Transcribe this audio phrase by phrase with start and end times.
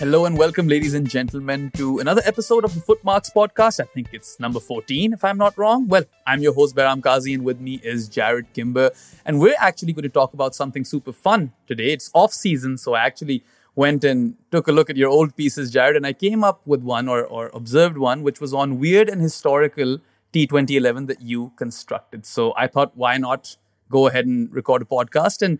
[0.00, 3.80] Hello and welcome, ladies and gentlemen, to another episode of the Footmarks podcast.
[3.80, 5.88] I think it's number 14, if I'm not wrong.
[5.88, 8.92] Well, I'm your host, Behram Kazi, and with me is Jarrod Kimber.
[9.26, 11.92] And we're actually going to talk about something super fun today.
[11.92, 15.70] It's off season, so I actually went and took a look at your old pieces,
[15.70, 19.10] Jarrod, and I came up with one or, or observed one, which was on weird
[19.10, 19.98] and historical
[20.32, 22.24] T2011 that you constructed.
[22.24, 23.54] So I thought, why not
[23.90, 25.42] go ahead and record a podcast?
[25.42, 25.58] And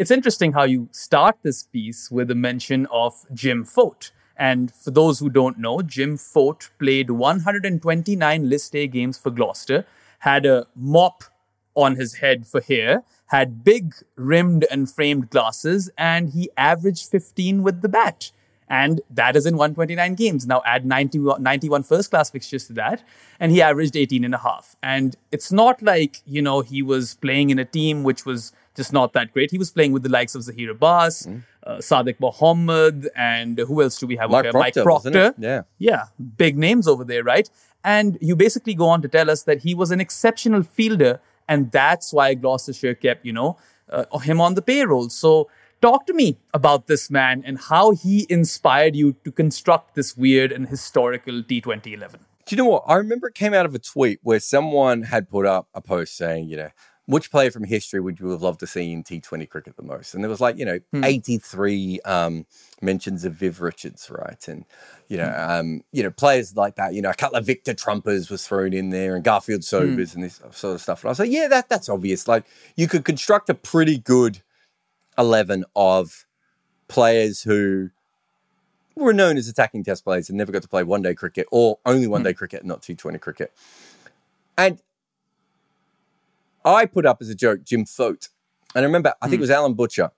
[0.00, 4.12] it's interesting how you start this piece with a mention of Jim Foat.
[4.34, 9.84] And for those who don't know, Jim Foat played 129 List A games for Gloucester,
[10.20, 11.24] had a mop
[11.74, 17.62] on his head for hair, had big rimmed and framed glasses, and he averaged 15
[17.62, 18.32] with the bat.
[18.70, 20.46] And that is in 129 games.
[20.46, 23.04] Now add 90, 91 first class fixtures to that,
[23.38, 24.76] and he averaged 18 and a half.
[24.82, 28.94] And it's not like, you know, he was playing in a team which was just
[28.94, 29.50] not that great.
[29.50, 31.42] He was playing with the likes of Zaheer Abbas, mm.
[31.66, 34.30] uh, Sadiq Mohammed, and who else do we have?
[34.30, 35.34] Mike Procter, Mike Procter.
[35.38, 35.62] Yeah.
[35.90, 36.04] Yeah.
[36.44, 37.48] Big names over there, right?
[37.84, 41.70] And you basically go on to tell us that he was an exceptional fielder, and
[41.70, 43.58] that's why Gloucestershire kept, you know,
[43.90, 45.10] uh, him on the payroll.
[45.10, 45.50] So
[45.82, 50.52] talk to me about this man and how he inspired you to construct this weird
[50.52, 52.20] and historical T2011.
[52.46, 52.84] Do you know what?
[52.86, 56.16] I remember it came out of a tweet where someone had put up a post
[56.16, 56.70] saying, you know,
[57.06, 60.14] which player from history would you have loved to see in T20 cricket the most?
[60.14, 61.04] And there was like, you know, hmm.
[61.04, 62.46] 83 um,
[62.80, 64.46] mentions of Viv Richards, right?
[64.46, 64.64] And,
[65.08, 65.50] you know, hmm.
[65.50, 68.72] um, you know, players like that, you know, a couple of Victor Trumpers was thrown
[68.72, 69.64] in there and Garfield hmm.
[69.64, 70.20] Sobers hmm.
[70.20, 71.02] and this sort of stuff.
[71.02, 72.28] And I was like, yeah, that that's obvious.
[72.28, 72.44] Like
[72.76, 74.42] you could construct a pretty good
[75.18, 76.26] 11 of
[76.88, 77.90] players who
[78.96, 81.78] were known as attacking test players and never got to play one day cricket or
[81.86, 83.52] only one day cricket, not T20 cricket.
[84.58, 84.78] And
[86.64, 88.28] I put up as a joke Jim Foat.
[88.74, 89.42] And I remember, I think it hmm.
[89.42, 90.10] was Alan Butcher,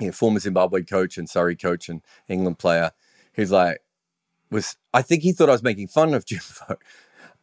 [0.00, 2.92] you know, former Zimbabwe coach and Surrey coach and England player,
[3.34, 3.80] who's like,
[4.50, 6.82] was, I think he thought I was making fun of Jim Foat.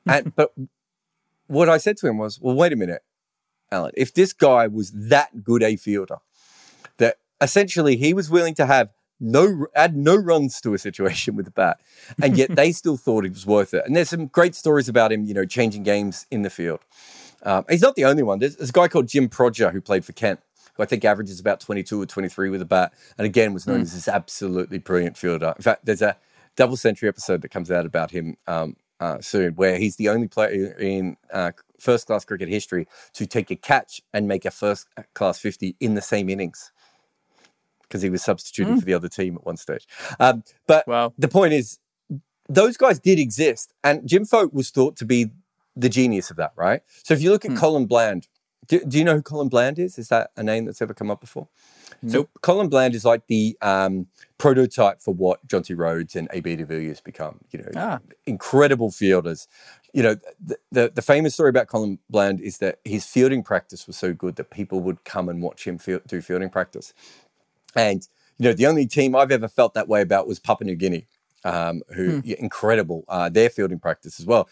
[0.07, 0.53] And, but
[1.47, 3.03] what I said to him was, well, wait a minute,
[3.71, 6.17] Alan, if this guy was that good a fielder,
[6.97, 8.89] that essentially he was willing to have
[9.21, 11.79] no add no runs to a situation with the bat,
[12.21, 13.83] and yet they still thought it was worth it.
[13.85, 16.79] And there's some great stories about him, you know, changing games in the field.
[17.43, 18.39] Um, he's not the only one.
[18.39, 20.39] There's, there's, a guy called Jim Prodger who played for Kent,
[20.75, 23.79] who I think averages about 22 or 23 with a bat, and again was known
[23.79, 23.83] mm.
[23.83, 25.53] as this absolutely brilliant fielder.
[25.57, 26.17] In fact, there's a
[26.55, 30.27] double century episode that comes out about him um, uh, soon, where he's the only
[30.27, 34.87] player in uh, first class cricket history to take a catch and make a first
[35.13, 36.71] class 50 in the same innings
[37.81, 38.79] because he was substituting mm.
[38.79, 39.85] for the other team at one stage.
[40.19, 41.13] Um, but wow.
[41.17, 41.77] the point is,
[42.47, 45.31] those guys did exist, and Jim Foat was thought to be
[45.75, 46.81] the genius of that, right?
[47.03, 47.57] So if you look at hmm.
[47.57, 48.27] Colin Bland,
[48.67, 49.97] do, do, you know who Colin Bland is?
[49.97, 51.47] Is that a name that's ever come up before?
[52.01, 52.29] Nope.
[52.33, 56.65] So Colin Bland is like the um, prototype for what Jonty Rhodes and AB de
[56.65, 57.39] Villiers become.
[57.51, 57.99] You know, ah.
[58.25, 59.47] incredible fielders.
[59.93, 63.87] You know, the, the, the famous story about Colin Bland is that his fielding practice
[63.87, 66.93] was so good that people would come and watch him field, do fielding practice.
[67.75, 68.07] And
[68.37, 71.07] you know, the only team I've ever felt that way about was Papua New Guinea,
[71.43, 72.31] um, who hmm.
[72.39, 74.47] incredible uh, their fielding practice as well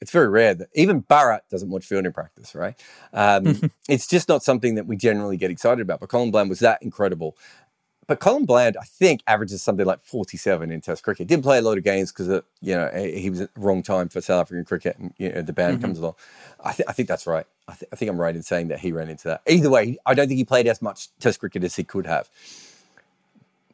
[0.00, 2.74] it's very rare that even Bharat doesn't watch fielding practice, right?
[3.12, 6.00] Um, it's just not something that we generally get excited about.
[6.00, 7.36] But Colin Bland was that incredible.
[8.06, 11.26] But Colin Bland, I think, averages something like 47 in Test cricket.
[11.26, 14.08] Didn't play a lot of games because you know he was at the wrong time
[14.08, 15.82] for South African cricket, and you know, the ban mm-hmm.
[15.82, 16.14] comes along.
[16.62, 17.46] I, th- I, think that's right.
[17.66, 19.42] I, th- I think I'm right in saying that he ran into that.
[19.48, 22.30] Either way, I don't think he played as much Test cricket as he could have.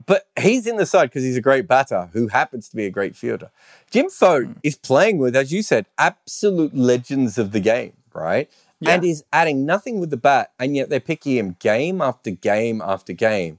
[0.06, 2.90] But he's in the side because he's a great batter who happens to be a
[2.90, 3.50] great fielder.
[3.90, 4.56] Jim Foat mm.
[4.62, 8.50] is playing with, as you said, absolute legends of the game, right?
[8.80, 8.94] Yeah.
[8.94, 12.82] And is adding nothing with the bat, and yet they're picking him game after game
[12.82, 13.58] after game.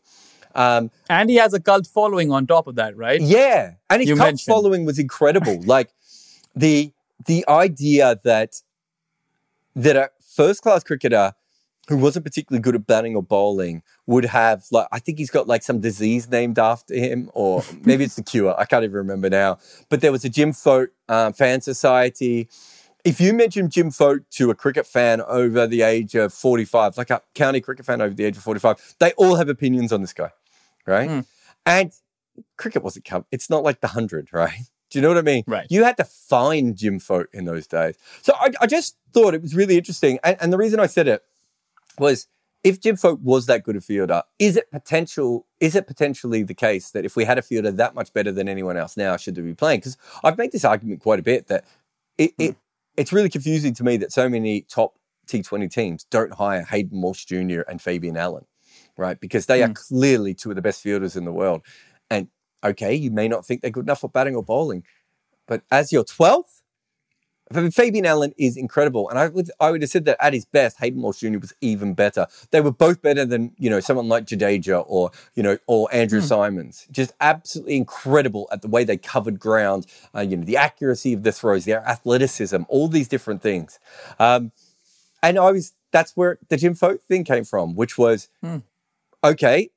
[0.55, 3.21] Um, and he has a cult following on top of that, right?
[3.21, 4.53] Yeah, and his you cult mentioned.
[4.53, 5.61] following was incredible.
[5.65, 5.93] like
[6.55, 6.91] the
[7.25, 8.61] the idea that
[9.75, 11.33] that a first class cricketer
[11.89, 15.47] who wasn't particularly good at batting or bowling would have like I think he's got
[15.47, 18.55] like some disease named after him, or maybe it's the cure.
[18.57, 19.59] I can't even remember now.
[19.89, 22.49] But there was a Jim Foat um, fan society.
[23.03, 27.09] If you mention Jim Foat to a cricket fan over the age of 45, like
[27.09, 30.13] a county cricket fan over the age of 45, they all have opinions on this
[30.13, 30.29] guy,
[30.87, 31.09] right?
[31.09, 31.25] Mm.
[31.65, 31.91] And
[32.57, 33.25] cricket wasn't come.
[33.29, 34.53] It's not like the hundred, right?
[34.89, 35.43] Do you know what I mean?
[35.47, 35.65] Right.
[35.71, 37.95] You had to find Jim Foat in those days.
[38.21, 40.19] So I, I just thought it was really interesting.
[40.23, 41.23] And, and the reason I said it
[41.99, 42.27] was
[42.63, 45.45] if Jim Foat was that good a fielder, is it potential?
[45.59, 48.47] Is it potentially the case that if we had a fielder that much better than
[48.47, 49.81] anyone else now, should they be playing?
[49.81, 51.65] Because I've made this argument quite a bit that
[52.17, 52.57] it, it hmm.
[52.95, 54.97] it's really confusing to me that so many top
[55.27, 57.61] T20 teams don't hire Hayden Walsh Jr.
[57.67, 58.45] and Fabian Allen,
[58.97, 59.19] right?
[59.19, 59.65] Because they mm.
[59.65, 59.73] are hmm.
[59.73, 61.61] clearly two of the best fielders in the world.
[62.09, 62.29] And
[62.63, 64.83] okay, you may not think they're good enough for batting or bowling,
[65.47, 66.62] but as your 12th, I mean,
[67.71, 70.77] Fabian Allen is incredible, and I would I would have said that at his best,
[70.79, 71.39] Hayden Walsh Jr.
[71.39, 72.27] was even better.
[72.51, 76.21] They were both better than you know someone like Jadeja or you know or Andrew
[76.21, 76.27] mm.
[76.27, 76.87] Symonds.
[76.91, 79.85] Just absolutely incredible at the way they covered ground.
[80.15, 83.79] Uh, you know the accuracy of the throws, their athleticism, all these different things.
[84.19, 84.51] Um,
[85.21, 88.63] and I was that's where the Jim Foat thing came from, which was mm.
[89.23, 89.69] okay.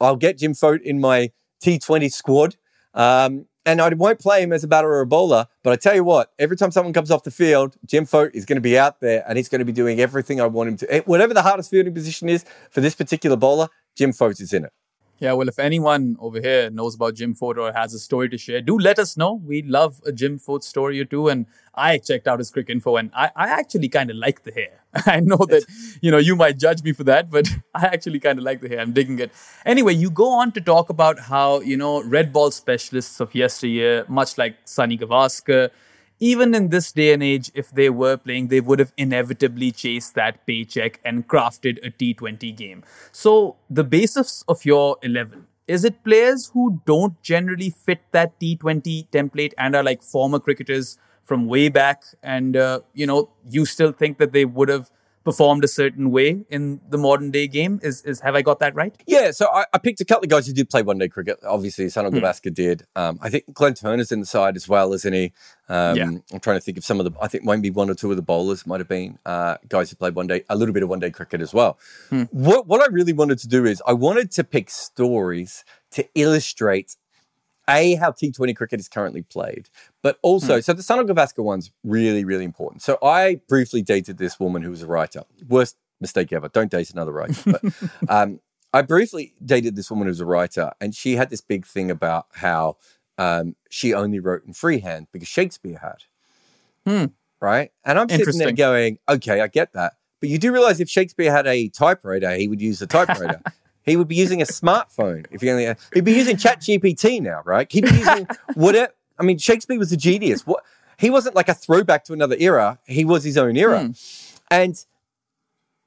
[0.00, 1.30] I'll get Jim Foat in my
[1.62, 2.56] T20 squad.
[2.94, 5.94] Um, and I won't play him as a batter or a bowler, but I tell
[5.94, 8.78] you what, every time someone comes off the field, Jim Foat is going to be
[8.78, 11.02] out there and he's going to be doing everything I want him to.
[11.06, 14.72] Whatever the hardest fielding position is for this particular bowler, Jim Foat is in it.
[15.22, 18.36] Yeah, well, if anyone over here knows about Jim Ford or has a story to
[18.36, 19.34] share, do let us know.
[19.34, 21.28] We love a Jim Ford story or two.
[21.28, 21.46] And
[21.76, 24.80] I checked out his quick info and I, I actually kind of like the hair.
[25.06, 25.64] I know that,
[26.00, 28.68] you know, you might judge me for that, but I actually kind of like the
[28.68, 28.80] hair.
[28.80, 29.30] I'm digging it.
[29.64, 34.04] Anyway, you go on to talk about how, you know, red ball specialists of yesteryear,
[34.08, 35.70] much like Sunny Gavaskar,
[36.22, 40.14] even in this day and age, if they were playing, they would have inevitably chased
[40.14, 42.84] that paycheck and crafted a T20 game.
[43.10, 49.08] So, the basis of your 11, is it players who don't generally fit that T20
[49.08, 52.04] template and are like former cricketers from way back?
[52.22, 54.92] And, uh, you know, you still think that they would have
[55.24, 57.80] performed a certain way in the modern day game.
[57.82, 58.94] Is is have I got that right?
[59.06, 59.30] Yeah.
[59.30, 61.38] So I, I picked a couple of guys who did play one day cricket.
[61.44, 62.18] Obviously, Sunil hmm.
[62.18, 62.84] Gavaskar did.
[62.96, 65.32] Um, I think Glenn Turner's in the side as well, isn't he?
[65.68, 66.04] Um, yeah.
[66.32, 67.12] I'm trying to think of some of the.
[67.20, 69.96] I think maybe one or two of the bowlers might have been uh, guys who
[69.96, 71.78] played one day, a little bit of one day cricket as well.
[72.10, 72.24] Hmm.
[72.30, 76.96] What what I really wanted to do is I wanted to pick stories to illustrate
[77.68, 79.68] a how T20 cricket is currently played,
[80.02, 80.60] but also, hmm.
[80.60, 82.82] so the Sunil Gavaskar one's really, really important.
[82.82, 85.22] So I briefly dated this woman who was a writer.
[85.48, 86.48] Worst mistake ever.
[86.48, 87.40] Don't date another writer.
[87.46, 87.62] But
[88.08, 88.40] um,
[88.72, 91.90] I briefly dated this woman who was a writer, and she had this big thing
[91.90, 92.76] about how
[93.18, 96.04] um, she only wrote in freehand because Shakespeare had.
[96.86, 97.06] Hmm.
[97.40, 97.72] Right?
[97.84, 99.94] And I'm sitting there going, okay, I get that.
[100.20, 103.40] But you do realize if Shakespeare had a typewriter, he would use the typewriter.
[103.84, 105.26] He would be using a smartphone.
[105.30, 107.70] If he only, he'd be using Chat GPT now, right?
[107.70, 108.92] He'd be using whatever.
[109.18, 110.46] I mean, Shakespeare was a genius.
[110.46, 110.62] What
[110.98, 112.78] he wasn't like a throwback to another era.
[112.86, 114.38] He was his own era, mm.
[114.50, 114.84] and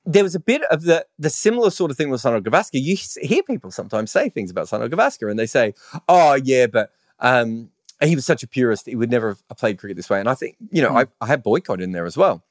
[0.06, 2.82] there was a bit of the the similar sort of thing with Sunil Gavaskar.
[2.82, 5.74] You hear people sometimes say things about Sunil Gavaskar, and they say,
[6.08, 7.70] "Oh, yeah, but." Um,
[8.04, 10.20] he was such a purist; he would never have played cricket this way.
[10.20, 11.06] And I think, you know, mm.
[11.06, 12.44] I, I had Boycott in there as well.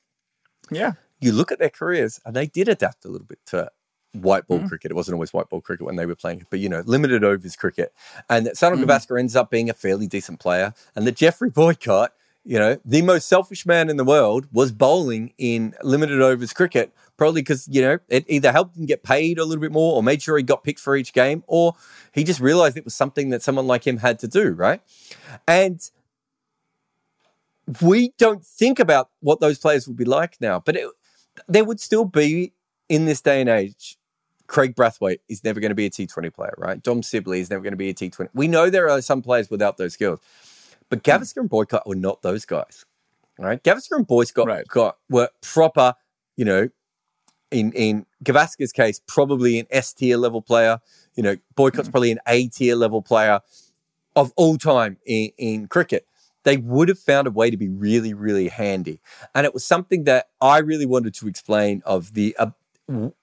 [0.71, 3.71] Yeah, you look at their careers, and they did adapt a little bit to
[4.15, 4.69] white ball mm.
[4.69, 4.91] cricket.
[4.91, 7.57] It wasn't always white ball cricket when they were playing, but you know, limited overs
[7.57, 7.93] cricket.
[8.29, 8.85] And that Sunil mm.
[8.85, 12.13] Gavaskar ends up being a fairly decent player, and the Geoffrey Boycott,
[12.45, 16.93] you know, the most selfish man in the world, was bowling in limited overs cricket.
[17.17, 20.03] Probably because you know it either helped him get paid a little bit more, or
[20.03, 21.75] made sure he got picked for each game, or
[22.13, 24.81] he just realized it was something that someone like him had to do, right?
[25.47, 25.81] And
[27.81, 30.89] we don't think about what those players would be like now, but it,
[31.49, 32.53] there would still be
[32.89, 33.97] in this day and age
[34.47, 36.83] Kraigg Brathwaite is never going to be a T20 player, right?
[36.83, 38.29] Dom Sibley is never going to be a T20.
[38.35, 40.21] We know there are some players without those skills,
[40.91, 42.85] but Gavaskar and Boycott were not those guys,
[43.39, 43.63] right?
[43.63, 44.67] Gavaskar and Boycott right.
[44.69, 45.95] got were proper,
[46.37, 46.69] you know,
[47.51, 50.81] in in Gavaskar's case, probably an S tier level player.
[51.15, 51.93] You know, Boycott's mm.
[51.93, 53.41] probably an A tier level player
[54.17, 56.07] of all time in, in cricket.
[56.43, 59.01] They would have found a way to be really, really handy,
[59.35, 62.51] and it was something that I really wanted to explain of the uh,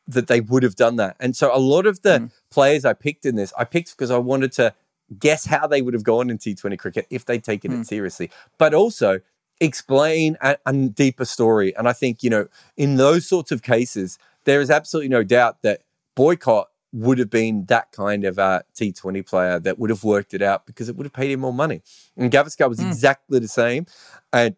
[0.07, 1.15] that they would have done that.
[1.19, 2.25] And so a lot of the hmm.
[2.49, 4.73] players I picked in this, I picked because I wanted to
[5.19, 7.83] guess how they would have gone in T20 cricket if they'd taken it hmm.
[7.83, 9.21] seriously, but also
[9.59, 11.75] explain a, a deeper story.
[11.75, 15.61] And I think, you know, in those sorts of cases, there is absolutely no doubt
[15.61, 15.81] that
[16.15, 20.41] Boycott would have been that kind of a T20 player that would have worked it
[20.41, 21.81] out because it would have paid him more money.
[22.17, 22.87] And Gavaskar was hmm.
[22.87, 23.85] exactly the same.
[24.33, 24.55] And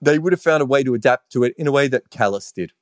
[0.00, 2.52] they would have found a way to adapt to it in a way that Kallis
[2.52, 2.72] did,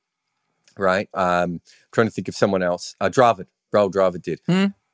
[0.77, 1.09] right?
[1.13, 2.95] Um, trying to think of someone else.
[2.99, 4.39] Uh, Dravid, Rahul Dravid did.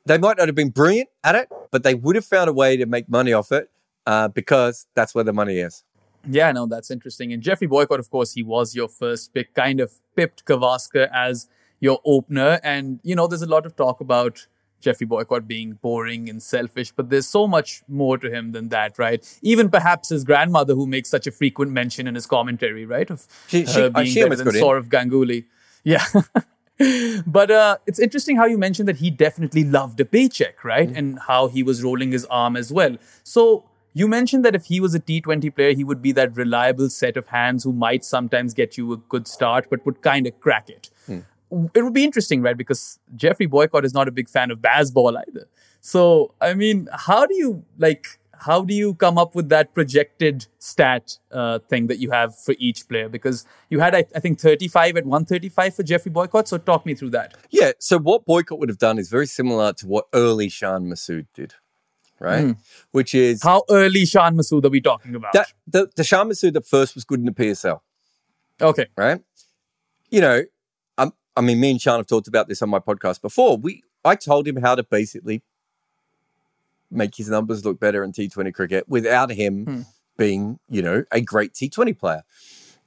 [0.05, 2.75] They might not have been brilliant at it, but they would have found a way
[2.77, 3.69] to make money off it
[4.07, 5.83] uh, because that's where the money is.
[6.27, 7.31] Yeah, no, that's interesting.
[7.33, 11.47] And Geoffrey Boycott, of course, he was your first pick, kind of pipped Gavaskar as
[11.79, 12.59] your opener.
[12.63, 14.47] And, you know, there's a lot of talk about
[14.81, 18.97] Geoffrey Boycott being boring and selfish, but there's so much more to him than that,
[18.97, 19.23] right?
[19.43, 23.09] Even perhaps his grandmother, who makes such a frequent mention in his commentary, right?
[23.09, 24.45] Of She- she- her being better than.
[24.61, 25.45] Saurav Ganguly.
[25.83, 26.05] Yeah.
[27.27, 30.87] but uh, it's interesting how you mentioned that he definitely loved a paycheck, right?
[30.87, 30.97] Mm-hmm.
[30.97, 32.97] And how he was rolling his arm as well.
[33.23, 36.89] So you mentioned that if he was a T20 player, he would be that reliable
[36.89, 40.39] set of hands who might sometimes get you a good start, but would kind of
[40.39, 40.89] crack it.
[41.05, 41.19] Hmm.
[41.73, 42.55] It would be interesting, right?
[42.55, 45.47] Because Geoffrey Boycott is not a big fan of baseball either.
[45.81, 48.19] So, I mean, how do you like?
[48.41, 52.55] How do you come up with that projected stat uh, thing that you have for
[52.57, 53.07] each player?
[53.07, 56.47] Because you had, I, I think, 35 at 135 for Geoffrey Boycott.
[56.47, 57.35] So, talk me through that.
[57.51, 57.73] Yeah.
[57.77, 61.53] So what Boycott would have done is very similar to what early Shan Masood did,
[62.19, 62.55] right?
[62.91, 65.33] Which is How early Shan Masood are we talking about?
[65.33, 67.81] that the, the Shan Masood that first was good in the PSL,
[68.59, 68.87] okay.
[68.97, 69.21] right?
[70.09, 70.41] You know,
[70.97, 73.57] um, I mean, me and Shan have talked about this on my podcast before.
[73.57, 75.43] We, I told him how to basically
[76.91, 79.81] make his numbers look better in T20 cricket without him hmm.
[80.17, 82.23] being, you know, a great T20 player.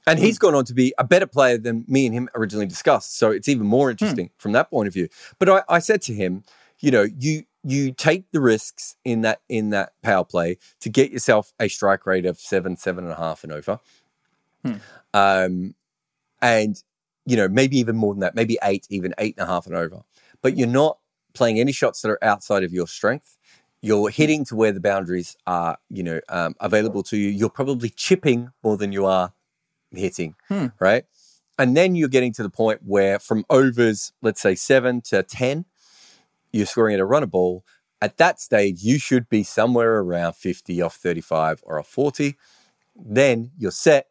[0.06, 0.46] And he's hmm.
[0.46, 3.16] gone on to be a better player than me and him originally discussed.
[3.18, 3.92] So it's even more hmm.
[3.92, 5.08] interesting from that point of view.
[5.38, 6.44] But I, I said to him,
[6.80, 11.11] you know, you you take the risks in that in that power play to get
[11.11, 13.80] yourself a strike rate of seven, seven and a half and over.
[15.14, 15.75] Um,
[16.42, 16.82] and
[17.26, 19.75] you know, maybe even more than that, maybe eight, even eight and a half and
[19.75, 20.02] over.
[20.42, 20.99] But you're not
[21.32, 23.38] playing any shots that are outside of your strength.
[23.85, 27.29] You're hitting to where the boundaries are, you know, um, available to you.
[27.29, 29.33] You're probably chipping more than you are
[29.91, 30.35] hitting,
[30.81, 31.05] right?
[31.59, 35.67] And then you're getting to the point where from overs, let's say seven to 10,
[36.53, 37.64] you're scoring at a runner ball.
[38.00, 42.37] At that stage, you should be somewhere around 50 off 35 or off 40.
[42.97, 44.09] Then you're set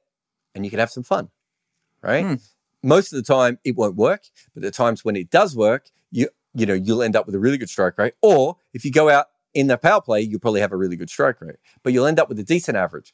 [0.56, 1.30] and you can have some fun,
[2.02, 2.26] right?
[2.84, 6.30] Most of the time, it won't work, but the times when it does work, you
[6.54, 8.14] you know you'll end up with a really good strike rate.
[8.22, 11.10] Or if you go out in the power play, you'll probably have a really good
[11.10, 13.14] strike rate, but you'll end up with a decent average.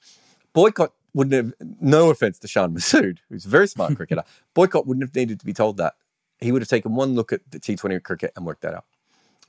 [0.54, 1.54] Boycott wouldn't have.
[1.82, 4.24] No offense to Shan Masood, who's a very smart cricketer.
[4.54, 5.94] Boycott wouldn't have needed to be told that.
[6.40, 8.86] He would have taken one look at the T20 cricket and worked that out.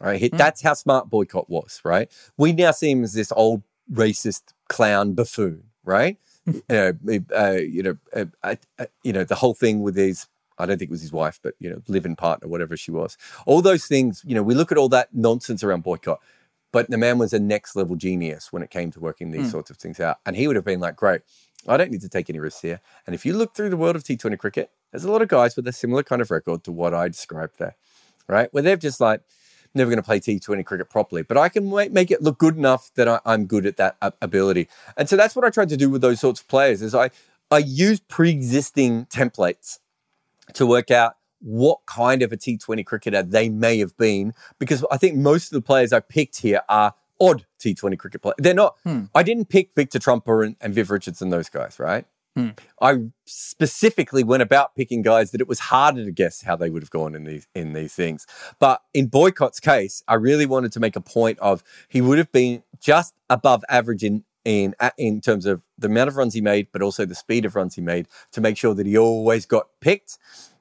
[0.01, 1.81] Right, He- that's how smart Boycott was.
[1.85, 5.65] Right, we now see him as this old racist clown buffoon.
[5.85, 6.93] Right, you know,
[7.37, 10.27] uh, you know, uh, uh, uh, you know, the whole thing with his.
[10.59, 13.17] I don't think it was his wife, but you know, live-in partner, whatever she was.
[13.47, 16.21] All those things, you know, we look at all that nonsense around Boycott,
[16.73, 19.51] but the man was a next level genius when it came to working these hmm.
[19.51, 20.19] sorts of things out.
[20.25, 21.23] And he would have been like, great,
[21.67, 22.81] I don't need to take any risks here.
[23.07, 25.57] And if you look through the world of T20 cricket, there's a lot of guys
[25.57, 27.77] with a similar kind of record to what I described there,
[28.29, 28.53] right?
[28.53, 29.23] Where they're just like,
[29.75, 32.91] never going to play T20 cricket properly, but I can make it look good enough
[32.97, 34.69] that I, I'm good at that uh, ability.
[34.97, 37.11] And so that's what I tried to do with those sorts of players is I,
[37.51, 39.79] I use pre-existing templates
[40.55, 44.97] to work out what kind of a T20 cricketer they may have been, because I
[44.97, 48.37] think most of the players I picked here are odd T20 cricket players.
[48.39, 49.05] They're not, hmm.
[49.15, 52.07] I didn't pick Victor Trumper and, and Viv Richardson, those guys, right?
[52.37, 52.51] Hmm.
[52.81, 56.83] I specifically went about picking guys that it was harder to guess how they would
[56.83, 58.25] have gone in these in these things.
[58.61, 62.31] But in Boycott's case, I really wanted to make a point of he would have
[62.31, 66.69] been just above average in in in terms of the amount of runs he made,
[66.73, 69.67] but also the speed of runs he made to make sure that he always got
[69.81, 70.17] picked.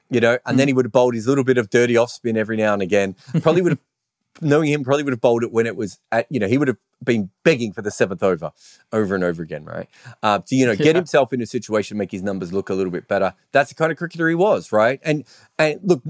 [0.10, 2.36] You know, and then he would have bowled his little bit of dirty off spin
[2.36, 3.16] every now and again.
[3.42, 3.80] Probably would have
[4.42, 6.68] knowing him, probably would have bowled it when it was at, you know, he would
[6.68, 8.52] have been begging for the seventh over
[8.92, 9.88] over and over again, right?
[10.24, 10.94] Uh, to, you know, get Yeah.
[10.94, 13.34] himself in a situation, make his numbers look a little bit better.
[13.52, 15.00] That's the kind of cricketer he was, right?
[15.04, 15.26] And,
[15.58, 16.02] and look,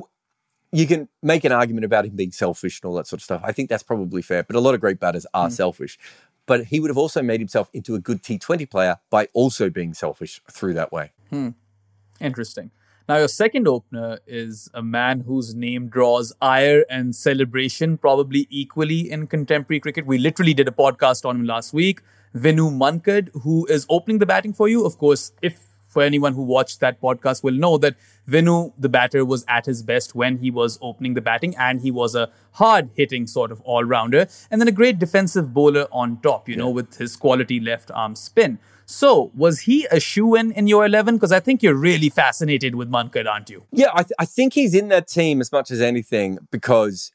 [0.71, 3.41] you can make an argument about him being selfish and all that sort of stuff.
[3.43, 5.97] I think that's probably fair, but a lot of great batters are selfish.
[6.45, 9.93] But he would have also made himself into a good T20 player by also being
[9.93, 11.11] selfish through that way.
[11.31, 11.49] Hmm.
[12.21, 12.71] Interesting.
[13.09, 19.09] Now, your second opener is a man whose name draws ire and celebration probably equally
[19.09, 20.05] in contemporary cricket.
[20.05, 22.01] We literally did a podcast on him last week.
[22.35, 24.85] Vinu Mankad, who is opening the batting for you.
[24.85, 27.95] Of course, if for anyone who watched that podcast will know that
[28.29, 31.89] Vinu, the batter, was at his best when he was opening the batting and he
[31.89, 36.21] was a hard hitting sort of all rounder and then a great defensive bowler on
[36.21, 36.59] top, you yeah.
[36.59, 38.59] know, with his quality left arm spin.
[38.91, 41.17] So, was he a shoe in in your 11?
[41.17, 43.65] Because I think you're really fascinated with Mankad, aren't you?
[43.71, 47.11] Yeah, I, th- I think he's in that team as much as anything because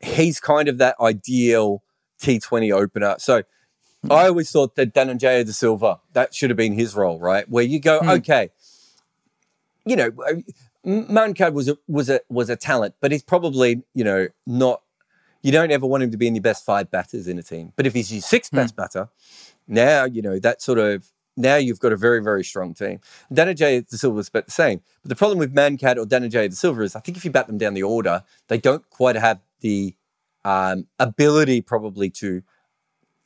[0.00, 1.82] he's kind of that ideal
[2.22, 3.16] T20 opener.
[3.18, 4.10] So, mm.
[4.10, 7.46] I always thought that Dhananjaya de Silva, that should have been his role, right?
[7.46, 8.16] Where you go, mm.
[8.20, 8.48] okay,
[9.84, 10.36] you know, uh,
[10.86, 14.80] Mankad was a, was a was a talent, but he's probably you know not.
[15.42, 17.74] You don't ever want him to be in your best five batters in a team,
[17.76, 18.76] but if he's your sixth best mm.
[18.78, 19.10] batter,
[19.70, 23.00] now, you know, that sort of now you've got a very, very strong team.
[23.32, 24.82] Dhananjaya de Silva is about the same.
[25.02, 27.46] But the problem with Mankad or Dhananjaya de Silva is I think if you bat
[27.46, 29.94] them down the order, they don't quite have the
[30.44, 32.42] um, ability probably to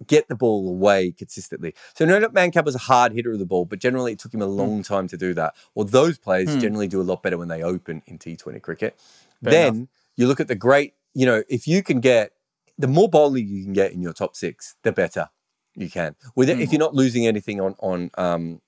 [0.06, 1.74] get the ball away consistently.
[1.94, 4.42] So no, Mankad was a hard hitter of the ball, but generally it took him
[4.42, 4.52] a hmm.
[4.52, 5.54] long time to do that.
[5.74, 6.60] Well, those players hmm.
[6.60, 8.98] generally do a lot better when they open in T20 cricket.
[9.42, 9.88] Fair then enough.
[10.16, 12.32] you look at the great, you know, if you can get
[12.76, 15.28] the more bowling you can get in your top six, the better
[15.76, 16.14] you can.
[16.34, 16.60] With mm.
[16.60, 18.60] if you're not losing anything on on um,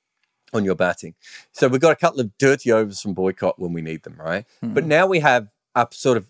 [0.53, 1.15] on your batting.
[1.53, 4.45] So we've got a couple of dirty overs from Boycott when we need them, right?
[4.63, 4.75] Mm.
[4.75, 6.27] But now we have a sort of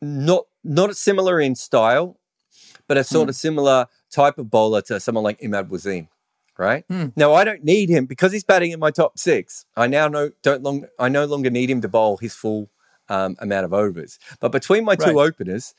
[0.00, 2.18] not not similar in style,
[2.86, 3.30] but a sort mm.
[3.30, 6.08] of similar type of bowler to someone like Imad Wasim,
[6.58, 6.86] right?
[6.88, 7.12] Mm.
[7.16, 9.64] Now I don't need him because he's batting in my top six.
[9.76, 12.70] I now know don't long I no longer need him to bowl his full
[13.08, 14.18] um, amount of overs.
[14.40, 15.74] But between my two openers,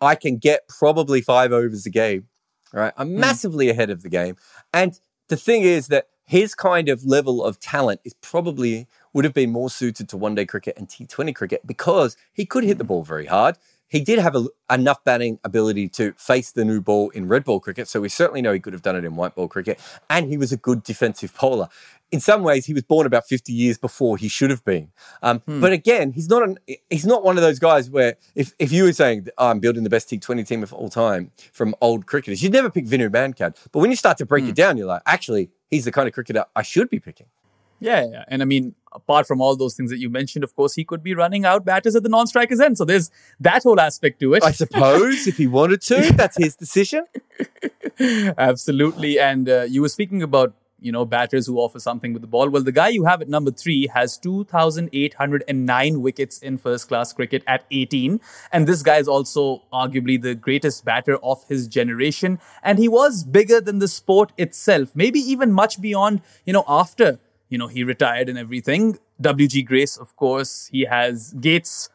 [0.00, 2.28] I can get probably five overs a game
[2.72, 2.92] right?
[2.96, 3.18] I'm mm.
[3.18, 4.36] massively ahead of the game.
[4.72, 4.98] And
[5.28, 9.50] the thing is that his kind of level of talent is probably would have been
[9.50, 13.02] more suited to one day cricket and T20 cricket because he could hit the ball
[13.02, 13.56] very hard.
[13.90, 17.60] He did have a, enough batting ability to face the new ball in red ball
[17.60, 19.78] cricket, so we certainly know he could have done it in white ball cricket.
[20.08, 21.68] And he was a good defensive bowler
[22.12, 24.90] in some ways, he was born about 50 years before he should have been.
[25.22, 25.60] Um, hmm.
[25.60, 28.84] But again, he's not an, he's not one of those guys where if, if you
[28.84, 32.42] were saying oh, I'm building the best T20 team of all time from old cricketers,
[32.42, 33.56] you'd never pick Vinu Mankad.
[33.72, 34.50] But when you start to break hmm.
[34.50, 37.26] it down, you're like, actually, he's the kind of cricketer I should be picking.
[37.80, 40.74] Yeah, yeah, and I mean, apart from all those things that you mentioned, of course,
[40.74, 42.76] he could be running out batters at the non-strikers end.
[42.76, 44.42] So there's that whole aspect to it.
[44.42, 47.06] I suppose if he wanted to, that's his decision.
[47.98, 49.18] Absolutely.
[49.18, 52.48] And uh, you were speaking about you know, batters who offer something with the ball.
[52.48, 57.42] Well, the guy you have at number three has 2,809 wickets in first class cricket
[57.46, 58.20] at 18.
[58.52, 62.38] And this guy is also arguably the greatest batter of his generation.
[62.62, 67.18] And he was bigger than the sport itself, maybe even much beyond, you know, after,
[67.50, 68.98] you know, he retired and everything.
[69.20, 69.62] W.G.
[69.62, 71.90] Grace, of course, he has Gates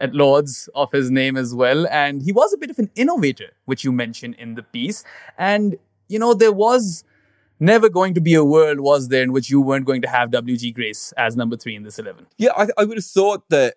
[0.00, 1.88] at Lords of his name as well.
[1.88, 5.02] And he was a bit of an innovator, which you mentioned in the piece.
[5.36, 5.76] And,
[6.08, 7.04] you know, there was
[7.58, 10.30] never going to be a world, was there, in which you weren't going to have
[10.30, 12.26] WG Grace as number three in this 11?
[12.36, 13.74] Yeah, I, I would have thought that.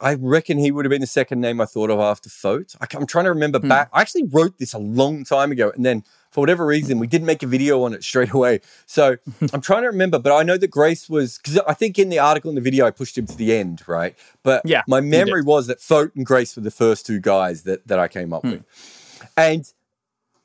[0.00, 2.76] I reckon he would have been the second name I thought of after Foat.
[2.80, 3.66] I, am trying to remember hmm.
[3.66, 3.88] back.
[3.92, 7.26] I actually wrote this a long time ago, and then for whatever reason, we didn't
[7.26, 8.60] make a video on it straight away.
[8.86, 9.16] So
[9.52, 12.18] I'm trying to remember, but I know that Grace was because I think in the
[12.18, 14.16] article in the video I pushed him to the end, right?
[14.42, 17.86] But yeah, my memory was that Foat and Grace were the first two guys that
[17.88, 18.50] that I came up hmm.
[18.50, 19.72] with, and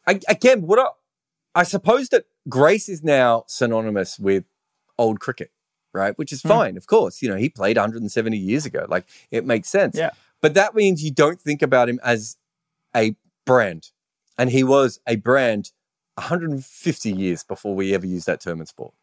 [0.07, 4.45] I, again, what I, I suppose that Grace is now synonymous with
[4.97, 5.51] old cricket,
[5.93, 6.17] right?
[6.17, 6.49] Which is hmm.
[6.49, 6.77] fine, mm.
[6.77, 7.21] of course.
[7.21, 8.85] You know, he played 170 years ago.
[8.87, 9.97] Like it makes sense.
[9.97, 10.11] Yeah.
[10.41, 12.37] But that means you don't think about him as
[12.95, 13.15] a
[13.45, 13.91] brand.
[14.37, 15.71] And he was a brand
[16.15, 18.93] 150 years before we ever used that term in sport.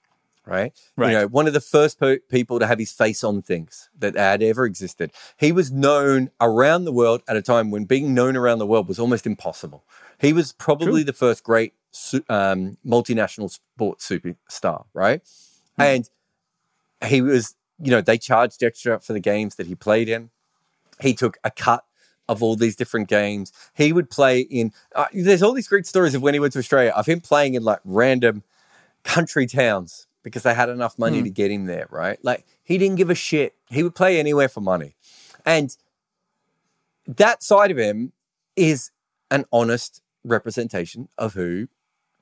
[0.47, 0.73] Right?
[0.97, 1.11] right.
[1.11, 4.17] You know, one of the first po- people to have his face on things that
[4.17, 5.13] had ever existed.
[5.37, 8.89] He was known around the world at a time when being known around the world
[8.89, 9.85] was almost impossible.
[10.19, 11.05] He was probably True.
[11.05, 11.75] the first great
[12.29, 15.23] um, multinational sports superstar, right?
[15.79, 15.85] Mm.
[15.85, 16.11] And
[17.11, 20.31] he was, you know, they charged extra for the games that he played in.
[21.01, 21.85] He took a cut
[22.31, 23.53] of all these different games.
[23.75, 26.61] He would play in, uh, there's all these great stories of when he went to
[26.61, 28.45] Australia, of him playing in like random
[29.03, 31.25] country towns because they had enough money mm.
[31.25, 32.25] to get him there, right?
[32.25, 33.57] Like he didn't give a shit.
[33.69, 34.95] He would play anywhere for money.
[35.45, 35.77] And
[37.09, 38.13] that side of him
[38.55, 38.93] is
[39.33, 41.67] an honest representation of who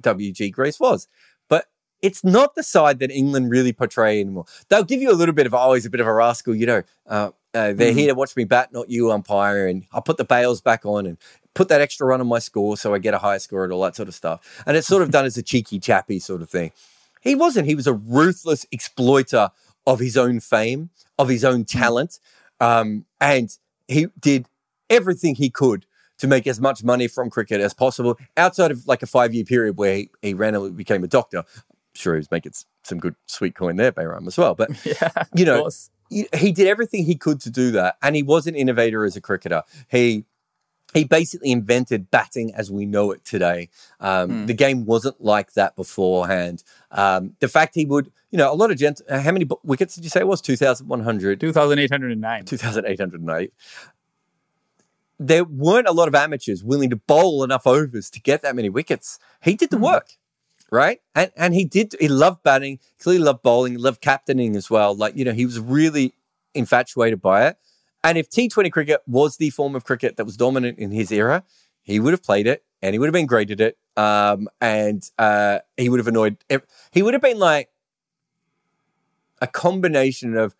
[0.02, 1.06] WG Grace was.
[1.48, 1.66] But
[2.00, 4.46] it's not the side that England really portray anymore.
[4.70, 6.82] They'll give you a little bit of always a bit of a rascal, you know.
[7.06, 7.98] Uh, uh, they're mm-hmm.
[7.98, 9.66] here to watch me bat, not you, umpire.
[9.66, 11.16] And I'll put the bails back on and
[11.54, 13.82] put that extra run on my score so I get a higher score and all
[13.82, 14.62] that sort of stuff.
[14.66, 16.72] And it's sort of done as a cheeky chappy sort of thing.
[17.20, 17.66] He wasn't.
[17.66, 19.50] He was a ruthless exploiter
[19.86, 21.78] of his own fame, of his own mm-hmm.
[21.78, 22.20] talent.
[22.60, 23.50] Um, and
[23.86, 24.46] he did
[24.90, 25.86] everything he could
[26.18, 29.44] to make as much money from cricket as possible outside of like a five year
[29.44, 31.44] period where he, he randomly became a doctor.
[31.94, 34.54] sure he was making some good sweet coin there, Behram, as well.
[34.54, 35.68] But, yeah, you know,
[36.08, 37.96] he did everything he could to do that.
[38.02, 39.62] And he was an innovator as a cricketer.
[39.90, 40.24] He
[40.94, 43.68] he basically invented batting as we know it today.
[44.00, 44.46] Um, mm.
[44.46, 46.64] The game wasn't like that beforehand.
[46.90, 50.04] Um, the fact he would, you know, a lot of gents, how many wickets did
[50.04, 50.40] you say it was?
[50.40, 51.40] 2,100?
[51.40, 52.44] 2,809.
[52.44, 53.52] 2,808.
[55.20, 58.70] There weren't a lot of amateurs willing to bowl enough overs to get that many
[58.70, 59.18] wickets.
[59.42, 59.82] He did the mm.
[59.82, 60.12] work,
[60.70, 61.00] right?
[61.14, 64.94] And and he did, he loved batting, clearly loved bowling, loved captaining as well.
[64.94, 66.14] Like, you know, he was really
[66.54, 67.56] infatuated by it.
[68.04, 71.44] And if T20 cricket was the form of cricket that was dominant in his era,
[71.82, 73.78] he would have played it and he would have been great at it.
[73.96, 76.36] Um, and uh, he would have annoyed,
[76.92, 77.70] he would have been like
[79.40, 80.54] a combination of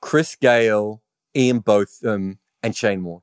[0.00, 1.02] Chris Gayle,
[1.36, 3.22] Ian Botham, and Shane Warne.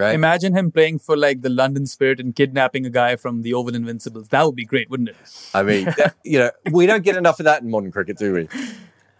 [0.00, 0.14] Right?
[0.14, 3.74] Imagine him playing for like the London Spirit and kidnapping a guy from the Oval
[3.74, 4.28] Invincibles.
[4.28, 5.16] That would be great, wouldn't it?
[5.52, 8.32] I mean, that, you know, we don't get enough of that in modern cricket, do
[8.32, 8.48] we?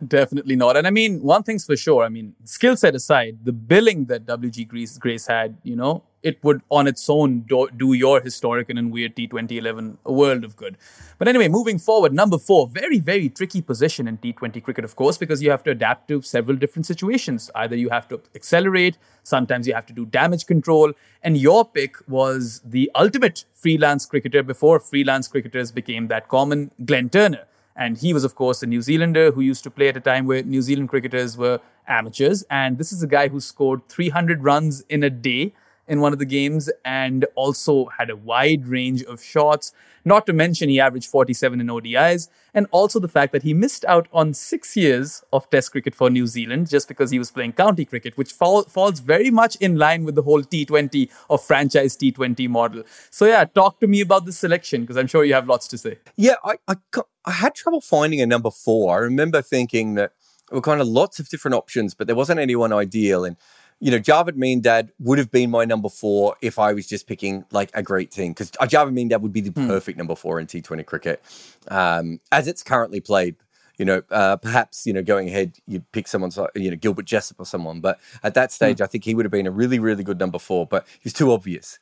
[0.07, 0.77] Definitely not.
[0.77, 2.05] And I mean, one thing's for sure.
[2.05, 6.43] I mean, skill set aside, the billing that WG Grace, Grace had, you know, it
[6.45, 10.77] would on its own do, do your historic and weird T2011 a world of good.
[11.19, 15.19] But anyway, moving forward, number four, very, very tricky position in T20 cricket, of course,
[15.19, 17.51] because you have to adapt to several different situations.
[17.55, 20.93] Either you have to accelerate, sometimes you have to do damage control.
[21.23, 27.11] And your pick was the ultimate freelance cricketer before freelance cricketers became that common, Glenn
[27.11, 27.47] Turner.
[27.76, 30.26] And he was, of course, a New Zealander who used to play at a time
[30.26, 32.44] where New Zealand cricketers were amateurs.
[32.50, 35.54] And this is a guy who scored 300 runs in a day
[35.90, 39.72] in one of the games and also had a wide range of shots.
[40.04, 43.85] Not to mention, he averaged 47 in ODIs, and also the fact that he missed
[43.85, 47.52] out on six years of Test cricket for New Zealand just because he was playing
[47.52, 51.96] county cricket, which fall, falls very much in line with the whole T20 or franchise
[51.96, 52.85] T20 model.
[53.11, 55.76] So, yeah, talk to me about this selection because I'm sure you have lots to
[55.76, 55.98] say.
[56.16, 56.76] Yeah, I, I,
[57.24, 58.94] I had trouble finding a number four.
[58.94, 60.12] I remember thinking that
[60.48, 63.24] there were kind of lots of different options, but there wasn't anyone ideal.
[63.24, 63.37] And
[63.78, 67.46] you know, Javed Miandad would have been my number four if I was just picking
[67.50, 69.66] like a great team because Javed Miandad would be the hmm.
[69.66, 71.22] perfect number four in T20 cricket
[71.68, 73.37] um, as it's currently played.
[73.78, 77.40] You know, uh, perhaps you know going ahead, you pick someone, you know, Gilbert Jessop
[77.40, 77.80] or someone.
[77.80, 78.85] But at that stage, hmm.
[78.85, 80.66] I think he would have been a really, really good number four.
[80.66, 81.78] But he's too obvious.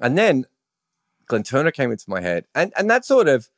[0.00, 0.46] And then
[1.28, 3.48] Glenn Turner came into my head, and and that sort of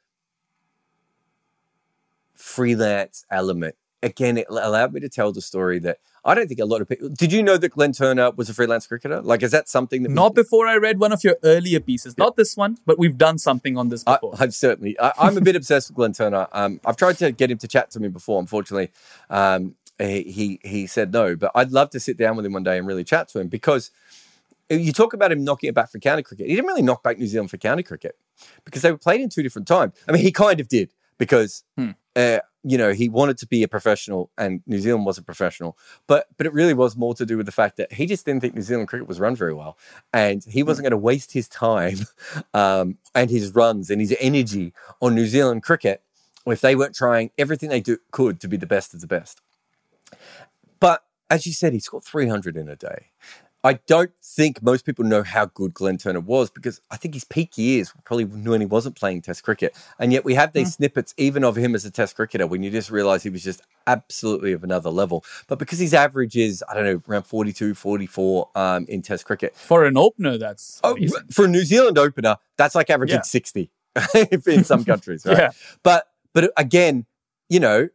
[2.40, 6.64] freelance element again, it allowed me to tell the story that I don't think a
[6.64, 7.08] lot of people.
[7.08, 9.22] Did you know that Glenn Turner was a freelance cricketer?
[9.22, 12.14] Like, is that something that not before I read one of your earlier pieces?
[12.16, 12.24] Yeah.
[12.24, 14.34] Not this one, but we've done something on this before.
[14.34, 14.98] I, have certainly.
[15.00, 16.46] I, am a bit obsessed with Glenn Turner.
[16.52, 18.38] Um, I've tried to get him to chat to me before.
[18.38, 18.90] Unfortunately,
[19.30, 21.36] um, he, he he said no.
[21.36, 23.48] But I'd love to sit down with him one day and really chat to him
[23.48, 23.90] because
[24.68, 26.46] you talk about him knocking it back for county cricket.
[26.46, 28.16] He didn't really knock back New Zealand for county cricket
[28.64, 29.94] because they were played in two different times.
[30.06, 31.90] I mean, he kind of did because hmm.
[32.16, 35.78] Uh, you know he wanted to be a professional and New Zealand was a professional,
[36.06, 38.40] but but it really was more to do with the fact that he just didn't
[38.40, 39.78] think New Zealand cricket was run very well,
[40.12, 41.98] and he wasn't going to waste his time
[42.54, 46.02] um, and his runs and his energy on New Zealand cricket
[46.46, 49.40] if they weren't trying everything they do, could to be the best of the best.
[50.78, 53.06] But as you said, he scored 300 in a day.
[53.62, 57.24] I don't think most people know how good Glenn Turner was because I think his
[57.24, 59.76] peak years probably when he wasn't playing Test cricket.
[59.98, 60.76] And yet we have these mm.
[60.76, 63.60] snippets even of him as a Test cricketer when you just realize he was just
[63.86, 65.24] absolutely of another level.
[65.46, 69.54] But because his average is, I don't know, around 42, 44 um, in Test cricket.
[69.54, 70.80] For an opener, that's.
[70.82, 70.96] Oh,
[71.30, 73.22] for a New Zealand opener, that's like averaging yeah.
[73.22, 73.70] 60
[74.46, 75.36] in some countries, right?
[75.36, 75.50] yeah.
[75.82, 77.04] But, but again,
[77.50, 77.88] you know,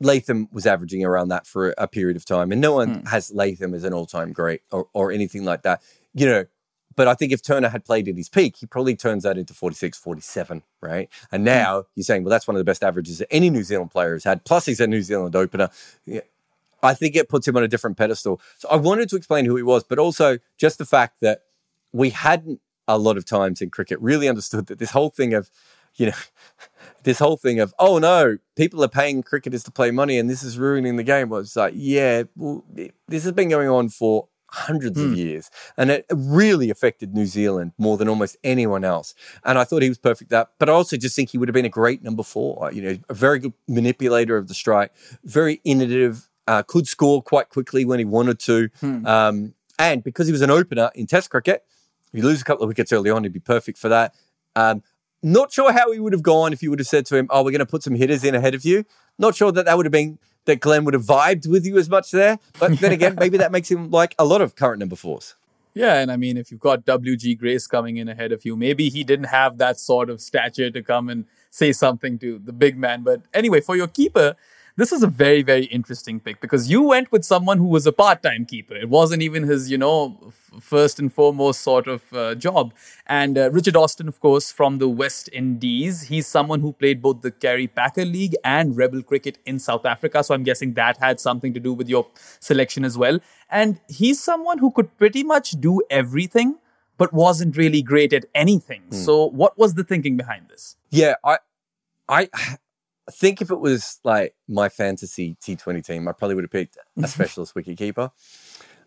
[0.00, 3.06] Latham was averaging around that for a period of time, and no one hmm.
[3.06, 5.82] has Latham as an all-time great or, or anything like that.
[6.14, 6.44] You know,
[6.96, 9.54] but I think if Turner had played at his peak, he probably turns that into
[9.54, 11.08] 46, 47, right?
[11.30, 11.46] And hmm.
[11.46, 14.12] now you're saying, well, that's one of the best averages that any New Zealand player
[14.14, 14.44] has had.
[14.44, 15.70] Plus, he's a New Zealand opener.
[16.04, 16.20] Yeah.
[16.82, 18.40] I think it puts him on a different pedestal.
[18.58, 21.42] So I wanted to explain who he was, but also just the fact that
[21.92, 25.50] we hadn't a lot of times in cricket really understood that this whole thing of,
[25.98, 26.16] you know,
[27.02, 30.42] this whole thing of oh no, people are paying cricketers to play money and this
[30.42, 31.28] is ruining the game.
[31.28, 32.64] was like, yeah, well,
[33.08, 35.14] this has been going on for hundreds of hmm.
[35.14, 39.14] years, and it really affected New Zealand more than almost anyone else.
[39.44, 41.54] And I thought he was perfect that, but I also just think he would have
[41.54, 42.70] been a great number four.
[42.72, 44.92] You know, a very good manipulator of the strike,
[45.24, 49.06] very innovative, uh, could score quite quickly when he wanted to, hmm.
[49.06, 51.64] um, and because he was an opener in Test cricket.
[52.12, 54.14] If you lose a couple of wickets early on, he'd be perfect for that.
[54.54, 54.82] Um,
[55.22, 57.42] not sure how he would have gone if you would have said to him, "Oh,
[57.42, 58.84] we're going to put some hitters in ahead of you."
[59.18, 61.90] Not sure that that would have been that Glenn would have vibed with you as
[61.90, 62.38] much there.
[62.58, 65.34] But then again, maybe that makes him like a lot of current number fours.
[65.74, 68.88] Yeah, and I mean, if you've got WG Grace coming in ahead of you, maybe
[68.88, 72.78] he didn't have that sort of stature to come and say something to the big
[72.78, 73.02] man.
[73.02, 74.36] But anyway, for your keeper,
[74.76, 77.92] this is a very, very interesting pick because you went with someone who was a
[77.92, 78.76] part time keeper.
[78.76, 82.74] It wasn't even his, you know, f- first and foremost sort of uh, job.
[83.06, 87.22] And uh, Richard Austin, of course, from the West Indies, he's someone who played both
[87.22, 90.22] the Kerry Packer League and Rebel Cricket in South Africa.
[90.22, 92.06] So I'm guessing that had something to do with your
[92.38, 93.18] selection as well.
[93.50, 96.58] And he's someone who could pretty much do everything
[96.98, 98.82] but wasn't really great at anything.
[98.90, 98.94] Mm.
[98.94, 100.76] So what was the thinking behind this?
[100.90, 101.38] Yeah, I
[102.08, 102.28] I
[103.12, 107.08] think if it was like my fantasy T20 team, I probably would have picked a
[107.08, 108.10] specialist wicketkeeper.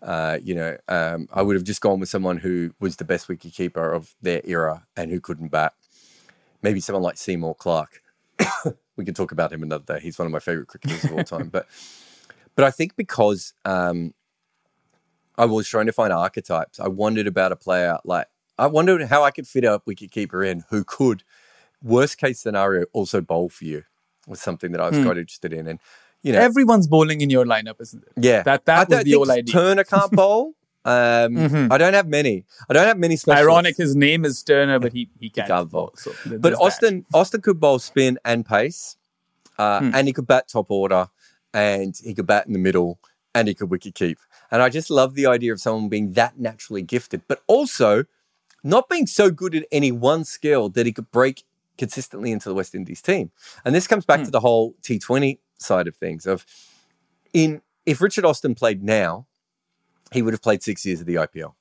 [0.01, 3.27] Uh, you know, um, I would have just gone with someone who was the best
[3.27, 5.73] wicketkeeper of their era and who couldn't bat.
[6.61, 8.01] Maybe someone like Seymour Clark.
[8.95, 9.99] we can talk about him another day.
[10.01, 11.49] He's one of my favorite cricketers of all time.
[11.51, 11.67] But,
[12.55, 14.13] but I think because um,
[15.37, 18.27] I was trying to find archetypes, I wondered about a player like
[18.57, 21.23] I wondered how I could fit a wicketkeeper in who could,
[21.81, 23.83] worst case scenario, also bowl for you
[24.29, 25.05] was something that I was hmm.
[25.05, 25.67] quite interested in.
[25.67, 25.79] And
[26.23, 28.11] you know, everyone's bowling in your lineup, isn't it?
[28.17, 29.53] Yeah, that that was the whole idea.
[29.53, 30.53] Turner can't bowl.
[30.85, 31.71] Um, mm-hmm.
[31.71, 32.45] I don't have many.
[32.69, 33.17] I don't have many.
[33.27, 35.93] Ironic, his name is Turner, but he he can't, he can't bowl.
[35.95, 37.17] So but Austin that.
[37.17, 38.97] Austin could bowl spin and pace,
[39.57, 39.91] uh, hmm.
[39.93, 41.09] and he could bat top order,
[41.53, 42.99] and he could bat in the middle,
[43.35, 44.19] and he could wicket keep.
[44.51, 48.05] And I just love the idea of someone being that naturally gifted, but also
[48.63, 51.43] not being so good at any one skill that he could break
[51.79, 53.31] consistently into the West Indies team.
[53.65, 54.25] And this comes back mm.
[54.25, 56.45] to the whole T20 side of things of
[57.33, 59.25] in if Richard Austin played now,
[60.11, 61.53] he would have played 6 years of the IPL.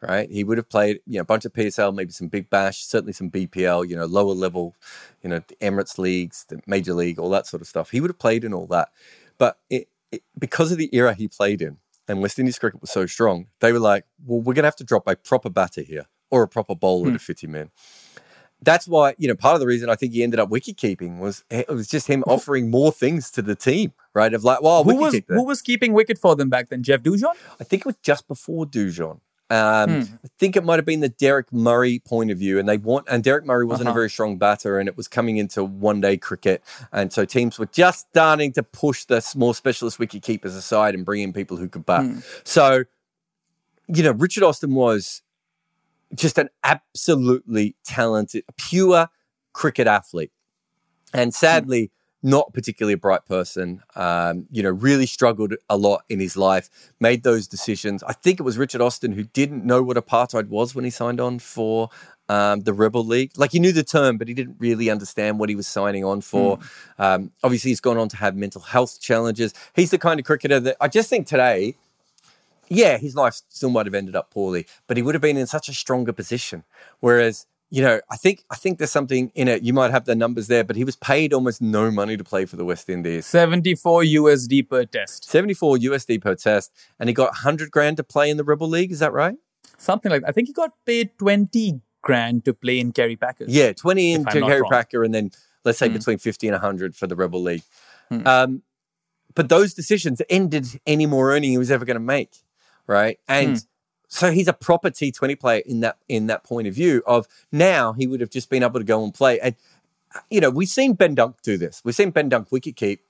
[0.00, 0.30] Right?
[0.30, 3.12] He would have played, you know, a bunch of PSL, maybe some big bash, certainly
[3.12, 4.74] some BPL, you know, lower level,
[5.22, 7.90] you know, the Emirates leagues, the major league, all that sort of stuff.
[7.90, 8.88] He would have played in all that.
[9.36, 11.76] But it, it, because of the era he played in,
[12.08, 14.76] and West Indies cricket was so strong, they were like, well, we're going to have
[14.76, 17.12] to drop a proper batter here or a proper bowler mm.
[17.12, 17.70] to fit him in
[18.62, 21.18] that's why you know part of the reason I think he ended up wicket keeping
[21.18, 24.32] was it was just him offering more things to the team, right?
[24.32, 26.82] Of like, well, who was who was keeping wicket for them back then?
[26.82, 27.34] Jeff Dujon.
[27.60, 29.20] I think it was just before Dujon.
[29.50, 30.14] Um, hmm.
[30.24, 33.06] I think it might have been the Deryck Murray point of view, and they want
[33.10, 33.94] and Deryck Murray wasn't uh-huh.
[33.94, 37.58] a very strong batter, and it was coming into one day cricket, and so teams
[37.58, 41.56] were just starting to push the more specialist wicket keepers aside and bring in people
[41.56, 42.04] who could bat.
[42.04, 42.18] Hmm.
[42.44, 42.84] So,
[43.88, 45.20] you know, Richard Austin was
[46.14, 49.08] just an absolutely talented, pure
[49.52, 50.32] cricket athlete.
[51.12, 51.90] And sadly,
[52.22, 53.82] not particularly a bright person.
[53.96, 56.68] Um, you know, really struggled a lot in his life,
[57.00, 58.02] made those decisions.
[58.02, 61.20] I think it was Richard Austin who didn't know what apartheid was when he signed
[61.20, 61.88] on for
[62.28, 63.32] um, the Rebel League.
[63.36, 66.20] Like he knew the term, but he didn't really understand what he was signing on
[66.20, 66.58] for.
[66.58, 66.64] Mm.
[66.98, 69.54] Um, obviously, he's gone on to have mental health challenges.
[69.74, 71.76] He's the kind of cricketer that I just think today
[72.70, 75.46] yeah, his life still might have ended up poorly, but he would have been in
[75.48, 76.62] such a stronger position.
[77.00, 79.62] Whereas, you know, I think I think there's something in it.
[79.62, 82.46] You might have the numbers there, but he was paid almost no money to play
[82.46, 83.26] for the West Indies.
[83.26, 85.28] 74 USD per test.
[85.28, 88.92] 74 USD per test, and he got 100 grand to play in the Rebel League.
[88.92, 89.36] Is that right?
[89.76, 90.28] Something like that.
[90.28, 93.48] I think he got paid 20 grand to play in Kerry Packers.
[93.48, 95.32] Yeah, 20 in Kerry Packer, and then
[95.64, 95.94] let's say mm.
[95.94, 97.62] between 50 and 100 for the Rebel League.
[98.12, 98.26] Mm.
[98.26, 98.62] Um,
[99.34, 102.36] but those decisions ended any more earning he was ever going to make
[102.90, 103.20] right?
[103.28, 103.66] And mm.
[104.08, 107.92] so he's a proper T20 player in that in that point of view of now
[107.92, 109.38] he would have just been able to go and play.
[109.40, 109.54] And
[110.28, 111.80] you know, we've seen Ben Dunk do this.
[111.84, 113.04] We've seen Ben Dunk wicket keep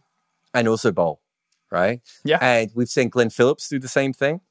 [0.52, 1.22] and also bowl,
[1.70, 2.02] right?
[2.24, 2.38] Yeah.
[2.42, 4.42] And we've seen Glenn Phillips do the same thing.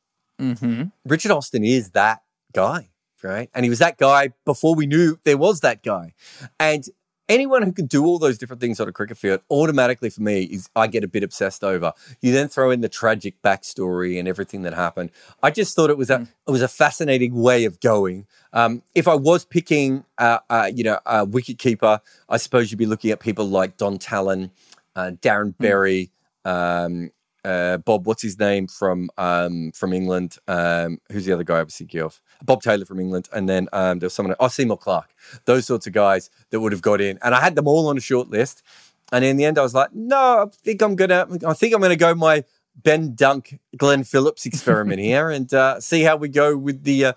[0.41, 0.85] Mm-hmm.
[1.05, 2.89] Richard Austin is that guy,
[3.21, 3.51] right?
[3.53, 6.13] And he was that guy before we knew there was that guy.
[6.59, 6.85] And
[7.29, 10.43] anyone who can do all those different things on a cricket field automatically for me
[10.43, 11.93] is I get a bit obsessed over.
[12.21, 15.11] You then throw in the tragic backstory and everything that happened.
[15.41, 16.27] I just thought it was a mm.
[16.47, 18.25] it was a fascinating way of going.
[18.51, 22.79] Um, if I was picking, uh, uh, you know, a wicket keeper, I suppose you'd
[22.79, 24.51] be looking at people like Don Tallon,
[24.95, 25.57] uh, Darren mm.
[25.59, 26.11] Berry.
[26.43, 27.11] Um,
[27.45, 30.37] uh, Bob, what's his name from um, from England?
[30.47, 32.21] Um, who's the other guy I was thinking of?
[32.43, 34.35] Bob Taylor from England, and then um, there was someone.
[34.39, 35.09] Oh, Seymour Clark.
[35.45, 37.97] Those sorts of guys that would have got in, and I had them all on
[37.97, 38.63] a short list.
[39.11, 41.27] And in the end, I was like, no, I think I'm gonna.
[41.47, 42.43] I think I'm gonna go my
[42.75, 47.13] Ben Dunk, Glenn Phillips experiment here, and uh, see how we go with the uh,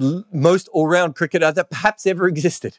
[0.00, 2.78] l- most all-round cricketer that perhaps ever existed.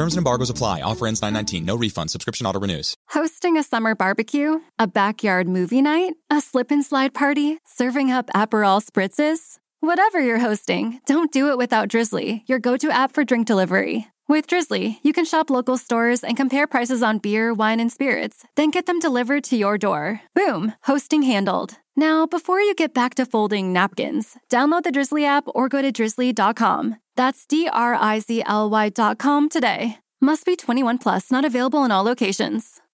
[0.00, 0.80] Terms and embargoes apply.
[0.80, 1.62] Offer ends 919.
[1.62, 2.10] No refund.
[2.10, 2.94] Subscription auto renews.
[3.10, 8.30] Hosting a summer barbecue, a backyard movie night, a slip and slide party, serving up
[8.34, 9.58] Aperol spritzes.
[9.80, 14.06] Whatever you're hosting, don't do it without Drizzly, your go to app for drink delivery.
[14.26, 18.42] With Drizzly, you can shop local stores and compare prices on beer, wine, and spirits,
[18.56, 20.22] then get them delivered to your door.
[20.34, 21.76] Boom, hosting handled.
[21.94, 25.92] Now, before you get back to folding napkins, download the Drizzly app or go to
[25.92, 26.96] drizzly.com.
[27.16, 29.98] That's D R I Z L Y dot com today.
[30.20, 32.80] Must be 21 plus, not available in all locations.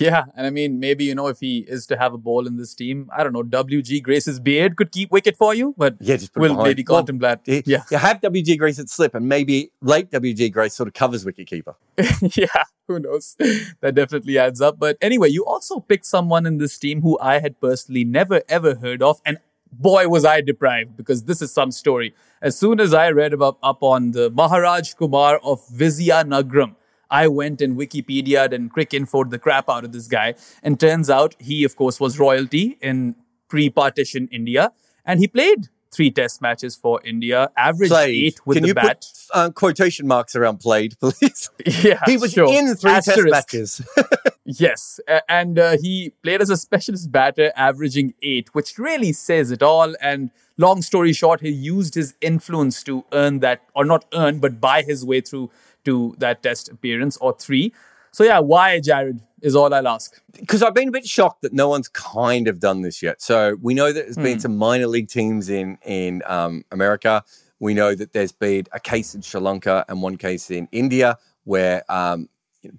[0.00, 2.56] Yeah, and I mean, maybe you know if he is to have a ball in
[2.56, 3.42] this team, I don't know.
[3.42, 6.68] WG Grace's beard could keep wicket for you, but Yeah, just put it we'll behind.
[6.68, 7.40] maybe Well, contemplate.
[7.46, 10.94] You, yeah, you have WG Grace at slip, and maybe late WG Grace sort of
[10.94, 11.74] covers wicketkeeper.
[12.36, 12.46] yeah,
[12.88, 13.36] who knows?
[13.82, 14.78] That definitely adds up.
[14.78, 18.76] But anyway, you also picked someone in this team who I had personally never ever
[18.76, 19.38] heard of, and
[19.78, 22.14] boy was I deprived because this is some story.
[22.42, 26.76] As soon as I read about up on the Maharaj Kumar of Vizianagram,
[27.10, 30.34] I went and Wikipedia'd and quick infoed the crap out of this guy.
[30.62, 33.14] And turns out he, of course, was royalty in
[33.48, 34.72] pre-partition India,
[35.04, 38.24] and he played three test matches for India, averaged Played.
[38.24, 39.00] eight with Can the you bat.
[39.00, 41.48] put uh, quotation marks around played, please?
[41.84, 42.52] yeah, he was sure.
[42.52, 43.80] in three test matches.
[44.46, 49.62] Yes, and uh, he played as a specialist batter, averaging eight, which really says it
[49.62, 49.94] all.
[50.00, 54.60] And long story short, he used his influence to earn that, or not earn, but
[54.60, 55.50] buy his way through
[55.84, 57.72] to that test appearance or three.
[58.12, 60.20] So yeah, why Jarrod is all I'll ask.
[60.32, 63.20] because I've been a bit shocked that no one's kind of done this yet.
[63.20, 64.22] So we know that there's Hmm.
[64.22, 67.22] been some minor league teams in in um, America.
[67.58, 71.18] We know that there's been a case in Sri Lanka and one case in India
[71.44, 72.28] where um,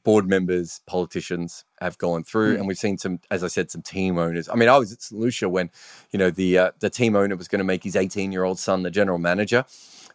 [0.04, 2.60] board members, politicians have gone through, Hmm.
[2.60, 4.50] and we've seen some, as I said, some team owners.
[4.50, 5.20] I mean, I was at St.
[5.20, 5.70] Lucia when
[6.12, 8.60] you know the uh, the team owner was going to make his 18 year old
[8.60, 9.66] son the general manager.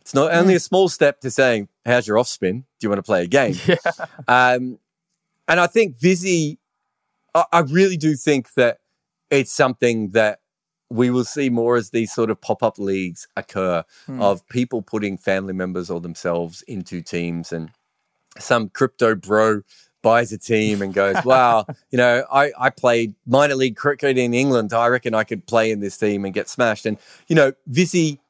[0.00, 0.38] It's not Hmm.
[0.38, 2.60] only a small step to saying, "How's your off spin?
[2.80, 3.54] Do you want to play a game?"
[4.28, 4.78] Um,
[5.48, 6.58] and I think Vizzy,
[7.34, 8.78] I, I really do think that
[9.30, 10.40] it's something that
[10.90, 13.82] we will see more as these sort of pop up leagues occur
[14.20, 17.70] of people putting family members or themselves into teams and
[18.38, 19.62] some crypto bro
[20.02, 24.34] buys a team and goes, wow, you know, I, I played minor league cricket in
[24.34, 24.72] England.
[24.72, 26.86] I reckon I could play in this team and get smashed.
[26.86, 28.20] And, you know, Vizzy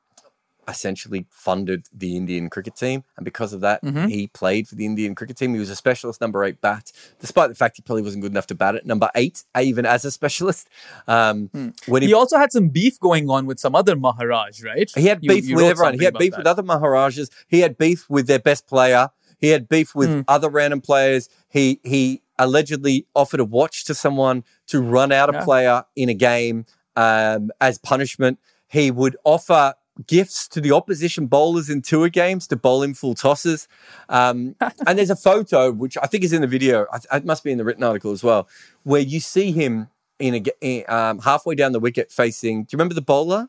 [0.69, 3.03] essentially funded the Indian cricket team.
[3.17, 5.55] And because of that, he played for the Indian cricket team.
[5.55, 8.47] He was a specialist number eight bat, despite the fact he probably wasn't good enough
[8.49, 10.69] to bat at number eight, even as a specialist.
[11.09, 11.51] Um,
[11.87, 14.91] When He also had some beef going on with some other Maharaj, right?
[14.95, 15.99] he had beef you with everyone.
[15.99, 16.39] He had beef that.
[16.39, 17.31] with other Maharajas.
[17.49, 19.11] He had beef with their best player.
[19.43, 20.21] He had beef with Hmm.
[20.29, 21.29] other random players.
[21.51, 25.45] He he allegedly offered a watch to someone to run out a Yeah.
[25.45, 26.65] player in a game
[26.97, 28.39] um, as punishment.
[28.69, 29.75] He would offer
[30.07, 33.69] gifts to the opposition bowlers in tour games to bowl him full tosses.
[34.09, 34.55] Um,
[34.87, 36.87] and there's a photo which I think is in the video.
[36.93, 38.49] I- It must be in the written article as well,
[38.85, 42.63] where you see him in a in, um, halfway down the wicket facing.
[42.65, 43.49] Do you remember the bowler?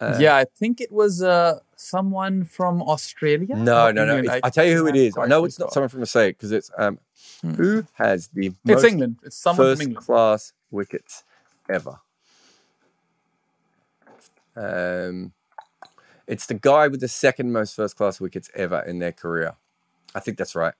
[0.00, 3.54] Uh, yeah, I think it was uh, someone from Australia.
[3.54, 4.16] No, no, no.
[4.18, 5.16] It's- I, tell you who it is.
[5.18, 6.98] I know it's not someone from Australia because it's um,
[7.56, 9.16] who has the It's England.
[9.22, 10.06] It's someone first from England.
[10.06, 11.22] class wickets
[11.68, 12.00] ever.
[14.56, 15.32] Um,
[16.26, 19.56] it's the guy with the second most first class wickets ever in their career.
[20.14, 20.72] I think that's right.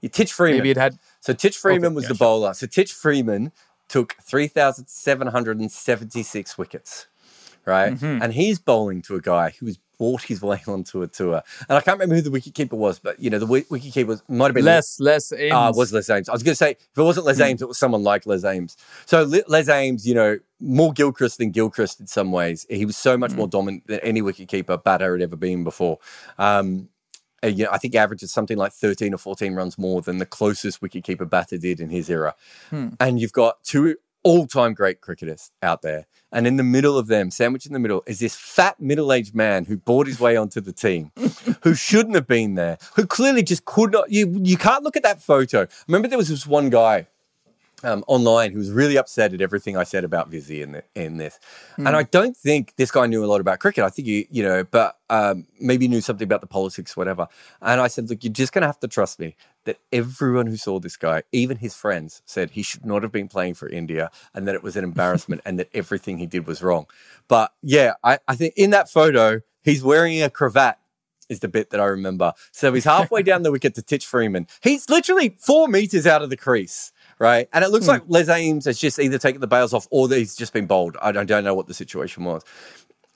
[0.00, 0.58] Yeah, Titch Freeman.
[0.58, 0.98] Maybe it had.
[1.20, 2.26] So Titch Freeman Okay, was yeah, the sure.
[2.26, 2.54] bowler.
[2.54, 3.50] So Titch Freeman
[3.88, 7.06] took 3,776 wickets,
[7.68, 7.92] right?
[7.94, 8.22] Mm-hmm.
[8.22, 11.42] And he's bowling to a guy who was bought his way onto a tour.
[11.68, 14.22] And I can't remember who the wicketkeeper was, but you know, the wi- wicketkeeper was,
[14.28, 15.52] might have been Les, Les Ames.
[15.52, 16.28] Ah, it was Les Ames.
[16.28, 17.28] I was going to say, if it wasn't Hmm.
[17.28, 18.76] Les Ames, it was someone like Les Ames.
[19.06, 22.64] So Le- Les Ames, you know, more Gilchrist than Gilchrist in some ways.
[22.70, 23.20] He was so Hmm.
[23.20, 25.98] much more dominant than any wicketkeeper batter had ever been before.
[26.38, 26.88] Um,
[27.42, 30.26] and, you know, I think averages something like 13 or 14 runs more than the
[30.26, 32.34] closest wicketkeeper batter did in his era.
[32.70, 32.88] Hmm.
[32.98, 33.96] And you've got two
[34.28, 36.06] all-time great cricketers out there.
[36.30, 39.64] And in the middle of them, sandwiched in the middle, is this fat middle-aged man
[39.64, 41.12] who bought his way onto the team,
[41.62, 44.12] who shouldn't have been there, who clearly just could not.
[44.12, 45.66] You you can't look at that photo.
[45.86, 47.06] Remember, there was this one guy
[47.82, 51.16] um, online who was really upset at everything I said about Vizzy in the, in
[51.16, 51.38] this,
[51.78, 53.82] and I don't think this guy knew a lot about cricket.
[53.82, 57.28] I think he, you know, but um, maybe knew something about the politics, whatever.
[57.62, 59.36] And I said, look, you're just going to have to trust me
[59.68, 63.28] that everyone who saw this guy, even his friends, said he should not have been
[63.28, 66.62] playing for India, and that it was an embarrassment, and that everything he did was
[66.62, 66.86] wrong.
[67.28, 70.78] But yeah, I, I think in that photo, he's wearing a cravat
[71.28, 72.32] is the bit that I remember.
[72.52, 74.46] So he's halfway down the wicket to Titch Freeman.
[74.62, 77.46] He's literally four meters out of the crease, right?
[77.52, 77.92] And it looks hmm.
[77.92, 80.96] like Les Ames has just either taken the bails off or he's just been bowled.
[81.02, 82.42] I don't, don't know what the situation was.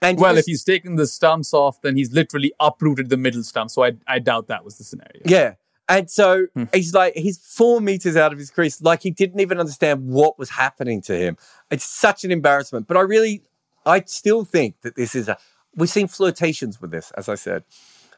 [0.03, 3.71] And Well, if he's taken the stumps off, then he's literally uprooted the middle stump.
[3.71, 5.23] So I, I doubt that was the scenario.
[5.25, 5.55] yeah.
[5.89, 6.65] And so Hmm.
[6.73, 8.81] he's like, he's four meters out of his crease.
[8.81, 11.37] Like he didn't even understand what was happening to him.
[11.71, 12.87] It's such an embarrassment.
[12.87, 13.43] But I really,
[13.85, 15.37] I still think that this is a,
[15.75, 17.65] we've seen flirtations with this, as I said.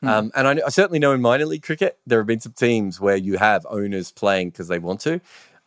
[0.01, 0.09] Hmm.
[0.09, 3.01] Um, and I, I certainly know in minor league cricket, there have been some teams
[3.01, 5.21] where you have owners playing because they want to.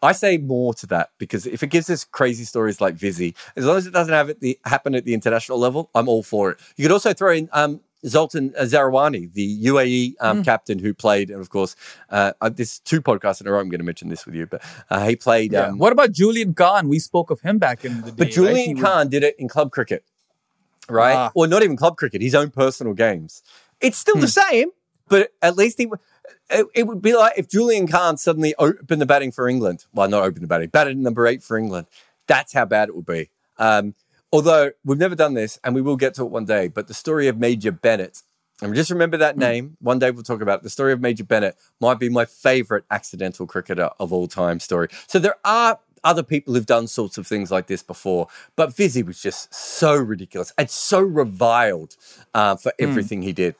[0.03, 3.65] I say more to that because if it gives us crazy stories like Vizzy, as
[3.65, 6.51] long as it doesn't have it the, happen at the international level, I'm all for
[6.51, 6.59] it.
[6.75, 11.41] You could also throw in um, Sultan Zarawani, the UAE um, captain who played, and
[11.41, 11.75] of course,
[12.09, 13.59] uh, uh, this two podcasts in a row.
[13.59, 15.51] I'm going to mention this with you, but uh, he played.
[15.53, 15.67] Yeah.
[15.67, 16.87] Um, what about Julian Khan?
[16.89, 18.15] We spoke of him back in the day.
[18.17, 18.33] but right?
[18.33, 20.03] Julian was- Khan did it in club cricket,
[20.89, 21.15] right?
[21.15, 21.31] Ah.
[21.33, 23.41] Or not even club cricket, his own personal games.
[23.81, 24.49] It's still the Hmm.
[24.51, 24.67] same,
[25.07, 25.87] but at least he.
[26.49, 29.85] It, it would be like if Julian Khan suddenly opened the batting for England.
[29.93, 31.87] Well, not opened the batting, batted number eight for England.
[32.27, 33.31] That's how bad it would be.
[33.57, 33.95] Um,
[34.31, 36.67] although we've never done this, and we will get to it one day.
[36.67, 38.21] But the story of Major Bennett,
[38.61, 39.77] and just remember that name.
[39.81, 40.63] One day we'll talk about it.
[40.63, 44.87] The story of Major Bennett might be my favorite accidental cricketer of all time story.
[45.07, 49.03] So there are other people who've done sorts of things like this before, but Vizzy
[49.03, 51.95] was just so ridiculous and so reviled
[52.33, 53.55] uh, for everything he did.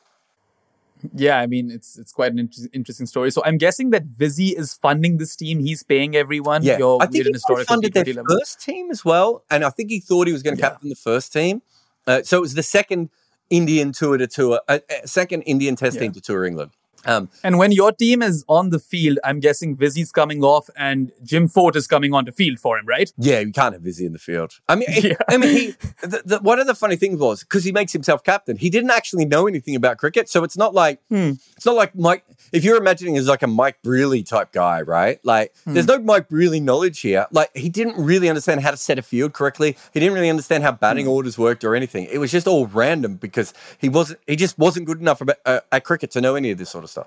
[1.14, 3.30] Yeah, I mean it's it's quite an inter- interesting story.
[3.30, 5.60] So I'm guessing that Vizzy is funding this team.
[5.60, 6.62] He's paying everyone.
[6.62, 8.24] Yeah, You're I think he funded their level.
[8.38, 10.68] first team as well, and I think he thought he was going to Yeah.
[10.70, 11.62] captain the first team.
[12.06, 13.10] Uh, so it was the second
[13.50, 16.02] Indian tour to tour, uh, uh, second Indian Test Yeah.
[16.02, 16.70] team to tour England.
[17.06, 21.12] Um, And when your team is on the field, I'm guessing Vizzy's coming off and
[21.22, 23.12] Jim Foat is coming onto field for him, right?
[23.18, 24.58] yeah, you can't have Vizzy in the field.
[24.68, 25.14] I mean, Yeah.
[25.28, 25.74] I mean, he.
[26.00, 28.56] The, the, one of the funny things was because he makes himself captain.
[28.56, 31.32] He didn't actually know anything about cricket, so it's not like Hmm.
[31.56, 32.24] it's not like Mike.
[32.52, 35.18] If you're imagining as like a Mike Brearley type guy, right?
[35.24, 35.74] Like, Hmm.
[35.74, 37.26] there's no Mike Brearley knowledge here.
[37.30, 39.76] Like, he didn't really understand how to set a field correctly.
[39.92, 41.10] He didn't really understand how batting Hmm.
[41.12, 42.04] orders worked or anything.
[42.10, 44.20] It was just all random because he wasn't.
[44.26, 46.84] He just wasn't good enough about, uh, at cricket to know any of this sort
[46.84, 46.97] of stuff.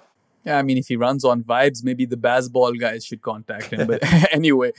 [0.43, 3.87] Yeah, I mean, if he runs on vibes, maybe the baseball guys should contact him.
[3.87, 4.71] But anyway,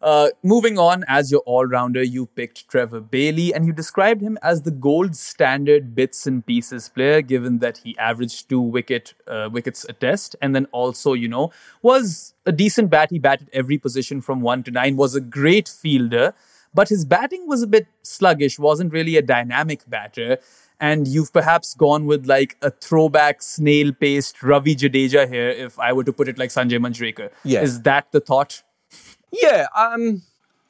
[0.00, 4.38] uh, moving on, as your all rounder, you picked Trevor Bailey and you described him
[4.42, 9.50] as the gold standard bits and pieces player, given that he averaged two wicket uh,
[9.52, 11.52] wickets a test, and then also, you know,
[11.82, 13.10] was a decent bat.
[13.10, 16.32] He batted every position from one to nine, was a great fielder,
[16.72, 20.38] but his batting was a bit sluggish, wasn't really a dynamic batter
[20.80, 25.92] and you've perhaps gone with like a throwback snail paced Ravi Jadeja here, if I
[25.92, 27.30] were to put it like Sanjay Manjrekar.
[27.44, 27.60] Yeah.
[27.60, 28.62] Is that the thought?
[29.30, 30.22] Yeah, um,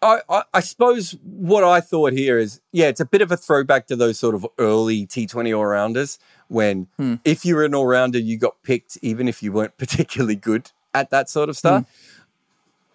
[0.02, 3.36] I, I, I suppose what I thought here is, yeah, it's a bit of a
[3.36, 6.88] throwback to those sort of early T20 all rounders when
[7.24, 10.72] if you were an all rounder, you got picked even if you weren't particularly good
[10.92, 11.86] at that sort of stuff.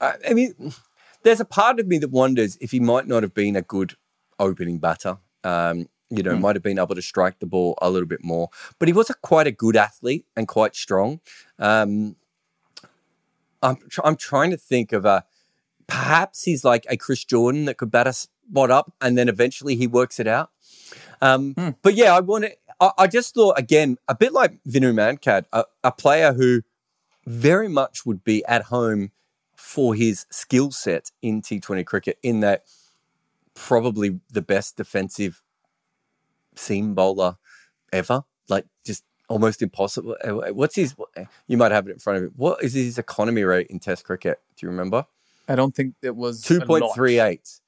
[0.02, 0.74] I, I mean,
[1.24, 3.96] there's a part of me that wonders if he might not have been a good
[4.38, 5.18] opening batter.
[5.44, 8.50] Um, you know, might have been able to strike the ball a little bit more,
[8.80, 11.20] but he was a quite a good athlete and quite strong.
[11.60, 12.16] Um,
[13.62, 15.26] I'm tr- I'm trying to think of a
[15.88, 19.76] perhaps he's like a Chris Jordan that could bat a spot up and then eventually
[19.76, 20.52] he works it out.
[21.22, 22.52] Um, But yeah, I want to.
[22.80, 26.62] I, I just thought again a bit like Vinu Mankad, a, a player who
[27.26, 29.12] very much would be at home
[29.56, 32.20] for his skill set in T20 cricket.
[32.22, 32.66] In that,
[33.56, 35.42] probably the best defensive
[36.58, 37.38] seam bowler
[37.92, 38.24] ever.
[38.50, 40.16] Like just almost impossible.
[40.24, 40.96] Uh, What's his?
[41.48, 42.32] You might have it in front of you.
[42.36, 44.40] What is his economy rate in Test cricket?
[44.56, 45.06] Do you remember?
[45.48, 47.60] I don't think it was two point three eight.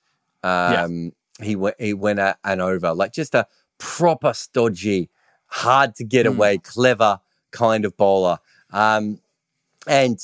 [0.42, 0.54] Two lot.
[0.54, 0.84] point three eight.
[0.84, 1.76] Um, he went.
[1.80, 5.10] He went at and over like just a proper stodgy,
[5.48, 7.20] hard to get away, clever
[7.52, 8.40] kind of bowler.
[8.72, 9.20] Um,
[9.86, 10.20] and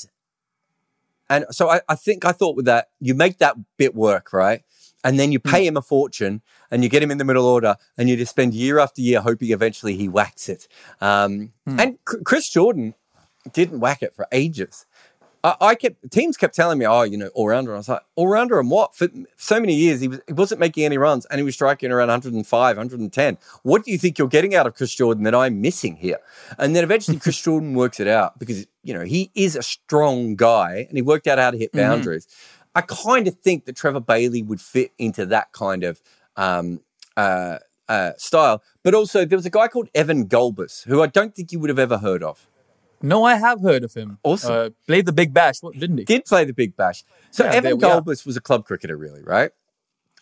[1.28, 4.62] and so I, I think I thought with that you make that bit work right,
[5.04, 5.50] and then you hmm.
[5.50, 8.30] pay him a fortune and you get him in the middle order and you just
[8.30, 10.66] spend year after year hoping eventually he whacks it.
[11.00, 11.78] Um, hmm.
[11.78, 12.94] And C- Chris Jordan
[13.52, 14.86] didn't whack it for ages.
[15.44, 18.00] I, I kept teams kept telling me, "Oh, you know, all rounder." I was like,
[18.16, 21.26] "All rounder and what?" For so many years, he was he wasn't making any runs,
[21.26, 23.38] and he was striking around 105, 110.
[23.62, 26.18] What do you think you're getting out of Chris Jordan that I'm missing here?
[26.58, 30.34] And then eventually, Chris Jordan works it out because you know he is a strong
[30.34, 31.88] guy, and he worked out how to hit mm-hmm.
[31.88, 32.26] boundaries.
[32.74, 36.00] I kind of think that Trevor Bailey would fit into that kind of
[36.36, 36.80] um,
[37.16, 37.58] uh,
[37.88, 38.62] uh, style.
[38.82, 41.70] But also, there was a guy called Evan Gulbis, who I don't think you would
[41.70, 42.46] have ever heard of.
[43.02, 44.18] No, I have heard of him.
[44.22, 44.52] Awesome.
[44.52, 46.04] Uh, played the Big Bash, didn't he?
[46.04, 47.04] did play the Big Bash.
[47.30, 48.00] So Yeah, Evan there we are.
[48.00, 49.50] Gulbis was a club cricketer, really, right?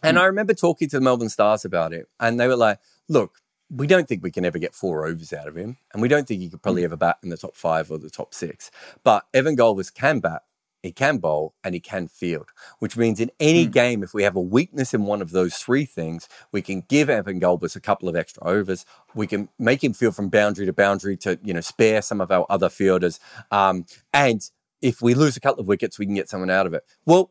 [0.02, 3.38] And I remember talking to the Melbourne Stars about it, and they were like, "Look,
[3.70, 6.26] we don't think we can ever get four overs out of him, and we don't
[6.26, 8.70] think he could probably ever bat in the top five or the top six.
[9.04, 10.42] But Evan Gulbis can bat,
[10.82, 14.36] he can bowl, and he can field, which means in any game, if we have
[14.36, 18.08] a weakness in one of those three things, we can give Evan Gulbis a couple
[18.08, 18.84] of extra overs.
[19.14, 22.30] We can make him field from boundary to boundary to, you know, spare some of
[22.30, 23.20] our other fielders.
[23.50, 24.42] Um, and
[24.80, 26.82] if we lose a couple of wickets, we can get someone out of it.
[27.06, 27.30] Well,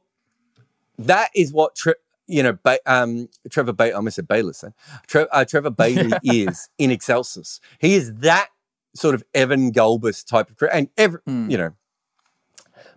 [0.98, 1.96] that is what Tre-
[2.28, 2.58] you know.
[2.64, 4.62] Ba- um, Trevor Bailey, I almost said Bayless.
[4.62, 4.74] Then.
[5.08, 7.60] Tre- uh, Trevor Bailey is in Excelsis.
[7.80, 8.48] He is that
[8.96, 11.74] sort of Evan Gulbis type of and every you know,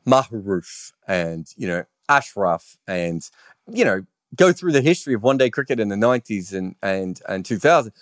[0.04, 3.28] Maharoof and you know Ashraf and
[3.70, 4.04] you know
[4.36, 7.58] go through the history of one day cricket in the nineties and and and two
[7.58, 7.92] thousand.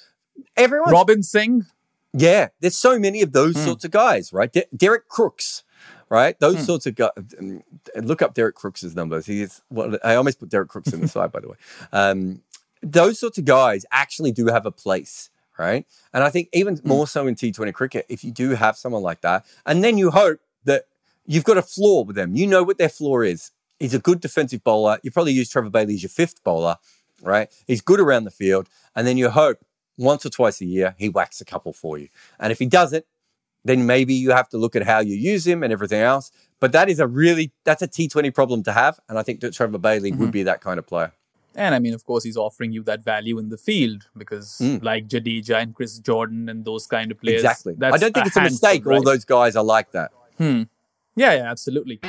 [0.56, 1.66] Everyone, Robin Singh.
[2.12, 3.64] yeah, there's so many of those hmm.
[3.64, 4.52] sorts of guys, right?
[4.52, 5.62] De- Derek Crookes,
[6.08, 6.38] right?
[6.40, 6.62] Those hmm.
[6.62, 7.10] sorts of guys.
[7.38, 7.62] Um,
[7.96, 9.26] look up Derek Crookes's numbers.
[9.26, 9.62] He is.
[9.70, 11.56] Well, I almost put Derek Crookes in the side, by the way.
[11.92, 12.42] Um,
[12.82, 15.86] those sorts of guys actually do have a place, right?
[16.12, 16.88] And I think even hmm.
[16.88, 20.10] more so in T20 cricket, if you do have someone like that, and then you
[20.10, 20.40] hope
[21.26, 22.34] you've got a flaw with them.
[22.34, 23.50] You know what their flaw is.
[23.78, 24.98] He's a good defensive bowler.
[25.02, 26.76] You probably use Trevor Bailey as your fifth bowler,
[27.22, 27.48] right?
[27.66, 29.58] He's good around the field, and then you hope
[29.98, 32.08] once or twice a year he whacks a couple for you.
[32.40, 33.04] And if he doesn't,
[33.64, 36.30] then maybe you have to look at how you use him and everything else.
[36.60, 39.52] But that is a really that's a T20 problem to have, and I think that
[39.54, 41.12] Trevor Bailey would be that kind of player.
[41.54, 44.82] And I mean, of course, he's offering you that value in the field because, Mm.
[44.82, 47.42] like Jadeja and Chris Jordan and those kind of players.
[47.42, 47.74] exactly.
[47.82, 48.86] I don't think it's a mistake.
[48.86, 50.12] All those guys are like that.
[51.14, 52.00] Yeah, yeah, absolutely.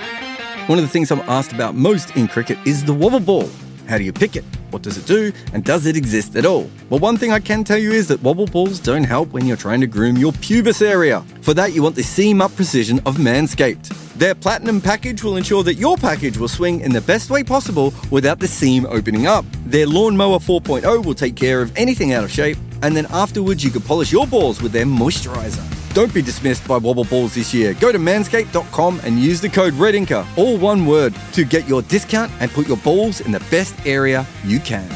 [0.68, 3.49] One of the things I'm asked about most in cricket is the wobble ball.
[3.89, 4.45] How do you pick it?
[4.70, 5.34] What does it do?
[5.51, 6.70] And does it exist at all?
[6.89, 9.58] Well, one thing I can tell you is that wobble balls don't help when you're
[9.58, 11.22] trying to groom your pubis area.
[11.41, 13.89] For that, you want the seam up precision of Manscaped.
[14.14, 17.93] Their platinum package will ensure that your package will swing in the best way possible
[18.10, 19.43] without the seam opening up.
[19.66, 23.70] Their Lawnmower 4.0 will take care of anything out of shape, and then afterwards, you
[23.70, 25.72] can polish your balls with their moisturizer.
[25.94, 27.76] Don't be dismissed by wobble balls this year.
[27.76, 32.32] Go to manscaped.com and use the code REDINKER, all one word, to get your discount
[32.39, 34.89] and put your balls in the best area you can.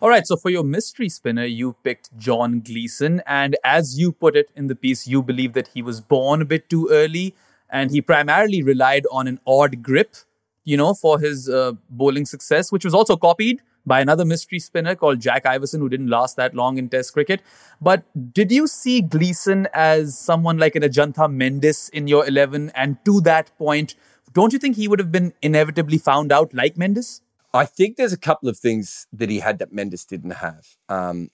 [0.00, 3.22] All right, so for your mystery spinner, you picked John Gleeson.
[3.26, 6.46] And as you put it in the piece, you believe that he was born a
[6.46, 7.34] bit too early
[7.68, 10.16] and he primarily relied on an odd grip,
[10.64, 14.94] you know, for his uh, bowling success, which was also copied by another mystery spinner
[14.94, 17.42] called Jack Iverson, who didn't last that long in Test cricket.
[17.80, 22.72] But did you see Gleeson as someone like an Ajantha Mendis in your 11?
[22.74, 23.94] And to that point,
[24.32, 27.20] don't you think he would have been inevitably found out like Mendis?
[27.52, 30.66] I think there's a couple of things that he had that Mendis didn't have.
[30.88, 31.30] Um,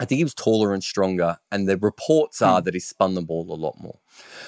[0.00, 3.22] I think he was taller and stronger, and the reports are that he spun the
[3.22, 3.98] ball a lot more.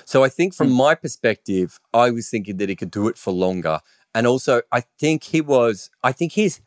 [0.05, 3.31] So I think from my perspective, I was thinking that he could do it for
[3.31, 3.81] longer.
[4.15, 6.63] And also, I think he was, I think he's,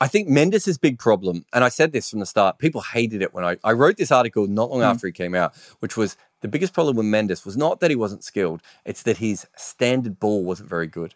[0.00, 3.34] I think Mendis' big problem, and I said this from the start, people hated it
[3.34, 4.84] when I, I wrote this article not long mm.
[4.84, 7.96] after he came out, which was the biggest problem with Mendis was not that he
[7.96, 11.14] wasn't skilled, it's that his standard ball wasn't very good.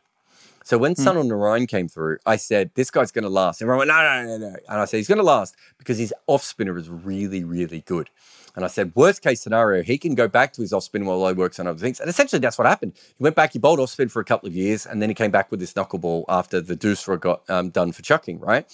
[0.64, 3.60] So when Sunil Narine came through, I said, this guy's going to last.
[3.60, 4.56] Everyone went, no, no, no, no.
[4.68, 8.10] And I said, he's going to last because his off spinner is really, really good.
[8.54, 11.26] And I said, worst case scenario, he can go back to his off spin while
[11.26, 12.00] he works on other things.
[12.00, 12.92] And essentially, that's what happened.
[12.94, 15.14] He went back, he bowled off spin for a couple of years, and then he
[15.14, 18.66] came back with this knuckleball after the Doosra got um, done for chucking, right?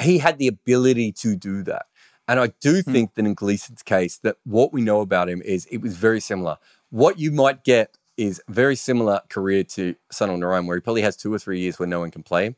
[0.00, 1.86] He had the ability to do that.
[2.26, 5.66] And I do think that in Gleeson's case, that what we know about him is
[5.66, 6.58] it was very similar.
[6.90, 7.96] What you might get
[8.26, 11.78] is very similar career to Sunil Narine, where he probably has two or three years
[11.78, 12.54] where no one can play.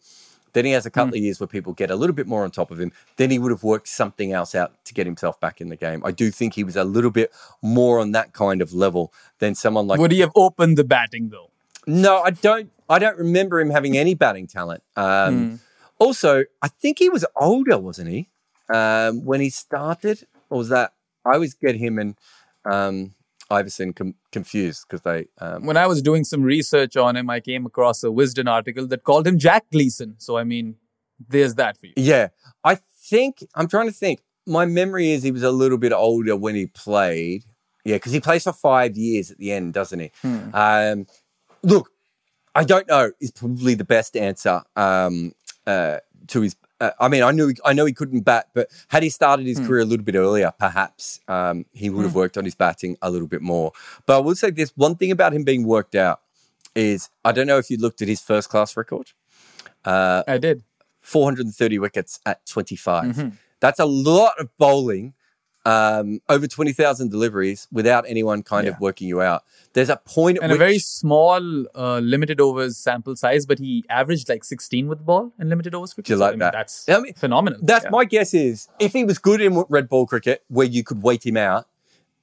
[0.52, 2.50] Then he has a couple of years where people get a little bit more on
[2.52, 2.92] top of him.
[3.16, 6.00] Then he would have worked something else out to get himself back in the game.
[6.04, 9.56] I do think he was a little bit more on that kind of level than
[9.56, 11.50] someone like Would he have opened the batting though?
[11.86, 12.70] no, I don't.
[12.88, 14.82] I don't remember him having any batting talent.
[14.96, 15.54] Um, Hmm.
[15.98, 18.28] Also, I think he was older, wasn't he,
[18.72, 20.26] um, when he started?
[20.50, 20.92] Or was that?
[21.24, 22.16] I always get him and
[22.64, 23.12] um,
[23.50, 25.26] Iverson com- confused because they.
[25.38, 28.86] Um, When I was doing some research on him, I came across a Wisden article
[28.88, 30.16] that called him Jack Gleeson.
[30.18, 30.76] So I mean,
[31.28, 31.92] there's that for you.
[31.96, 32.28] yeah,
[32.64, 32.78] I
[33.08, 34.20] think I'm trying to think.
[34.46, 37.44] My memory is he was a little bit older when he played.
[37.84, 40.10] Yeah, because he plays for five years at the end, doesn't he?
[40.52, 41.06] Um,
[41.62, 41.90] look,
[42.54, 43.12] I don't know.
[43.20, 45.32] Is probably the best answer um,
[45.66, 46.56] uh, to his.
[46.84, 49.58] Uh, I mean, I knew I know he couldn't bat, but had he started his
[49.66, 53.10] career a little bit earlier, perhaps um, he would have worked on his batting a
[53.10, 53.72] little bit more.
[54.06, 56.20] But I will say this: one thing about him being worked out
[56.74, 59.12] is I don't know if you looked at his first class record.
[60.26, 60.62] I did.
[61.00, 63.16] 430 wickets at 25.
[63.60, 65.12] That's a lot of bowling,
[65.66, 69.44] um, over 20,000 deliveries without anyone kind of working you out.
[69.72, 73.84] There's a point And which, a very small, uh, limited overs sample size, but he
[73.88, 76.06] averaged like 16 with the ball in limited overs cricket.
[76.08, 76.52] Do you So, like I mean, that?
[76.52, 77.58] That's I mean, phenomenal.
[77.62, 77.90] That's Yeah.
[77.90, 81.24] my guess is if he was good in red ball cricket where you could wait
[81.24, 81.66] him out,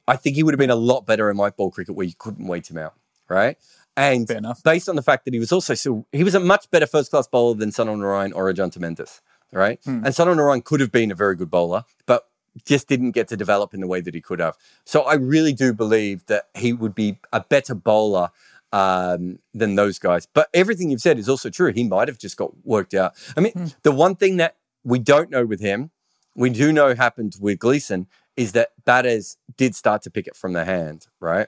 [0.07, 2.13] I think he would have been a lot better in white ball cricket where you
[2.17, 2.93] couldn't wait him out,
[3.27, 3.57] right?
[3.97, 4.63] And Fair enough.
[4.63, 7.11] based on the fact that he was also still, he was a much better first
[7.11, 9.19] class bowler than Sunil Narine or Ajantha Mendis,
[9.51, 9.79] right?
[9.83, 10.05] Hmm.
[10.05, 12.27] And Sunil Narayan could have been a very good bowler, but
[12.65, 14.57] just didn't get to develop in the way that he could have.
[14.85, 18.29] So I really do believe that he would be a better bowler
[18.73, 20.25] um, than those guys.
[20.25, 21.71] But everything you've said is also true.
[21.73, 23.13] He might have just got worked out.
[23.35, 23.65] I mean, Hmm.
[23.83, 25.91] the one thing that we don't know with him,
[26.35, 30.53] we do know happened with Gleeson, is that batters did start to pick it from
[30.53, 31.47] the hand, right?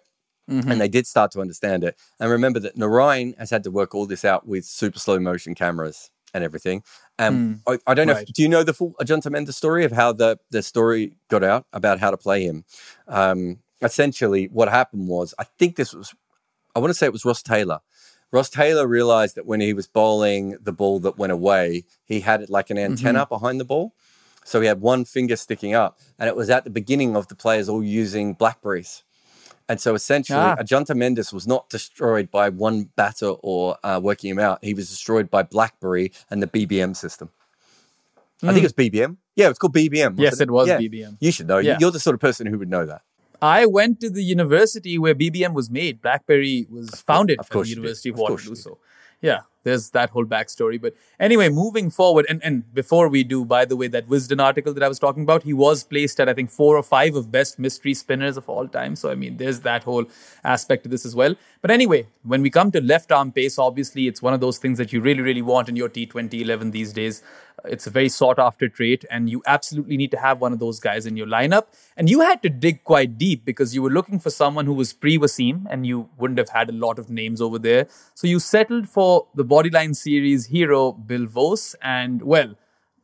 [0.50, 0.70] Mm-hmm.
[0.70, 1.98] And they did start to understand it.
[2.20, 5.56] And remember that Narine has had to work all this out with super slow motion
[5.56, 6.84] cameras and everything.
[7.20, 8.14] Um, I, I don't know.
[8.14, 8.28] Right.
[8.28, 11.44] If, do you know the full Ajantha Mendis story of how the, the story got
[11.44, 12.66] out about how to play him?
[13.08, 16.14] Um, essentially, what happened was, I think this was,
[16.76, 17.80] I want to say it was Ross Taylor.
[18.32, 22.42] Ross Taylor realized that when he was bowling the ball that went away, he had
[22.42, 23.94] it like an antenna behind the ball.
[24.44, 27.36] So he had one finger sticking up, and it was at the beginning of the
[27.36, 29.04] players all using Blackberries.
[29.70, 30.56] And so essentially, Ah.
[30.58, 34.60] Ajantha Mendis was not destroyed by one batter or uh, working him out.
[34.64, 37.30] He was destroyed by BlackBerry and the BBM system.
[38.44, 39.18] I think it's BBM.
[39.36, 40.16] Yeah, it's called BBM.
[40.16, 40.22] Hmm.
[40.22, 40.78] Yes, it was Yeah.
[40.80, 41.18] BBM.
[41.22, 41.60] You should know.
[41.60, 41.78] Yeah.
[41.80, 43.02] You're the sort of person who would know that.
[43.42, 46.02] I went to the university where BBM was made.
[46.02, 47.80] BlackBerry was founded of at course the you did.
[47.82, 48.56] University of, Of Waterloo.
[48.56, 48.78] So,
[49.22, 50.82] yeah, there's that whole backstory.
[50.82, 54.74] But anyway, moving forward, and, and before we do, by the way, that Wisden article
[54.74, 57.32] that I was talking about, he was placed at, I think, four or five of
[57.32, 58.96] best mystery spinners of all time.
[58.96, 60.06] So, I mean, there's that whole
[60.44, 61.36] aspect to this as well.
[61.62, 64.78] But anyway, when we come to left arm pace, obviously, it's one of those things
[64.78, 67.24] that you really, really want in your T20 11 these days.
[67.66, 70.80] It's a very sought after trait, and you absolutely need to have one of those
[70.80, 71.68] guys in your lineup.
[71.96, 74.94] And you had to dig quite deep because you were looking for someone who was
[74.94, 77.88] pre Wasim, and you wouldn't have had a lot of names over there.
[78.14, 82.56] So you settled for the Bodyline series hero, Bill Voce, and well,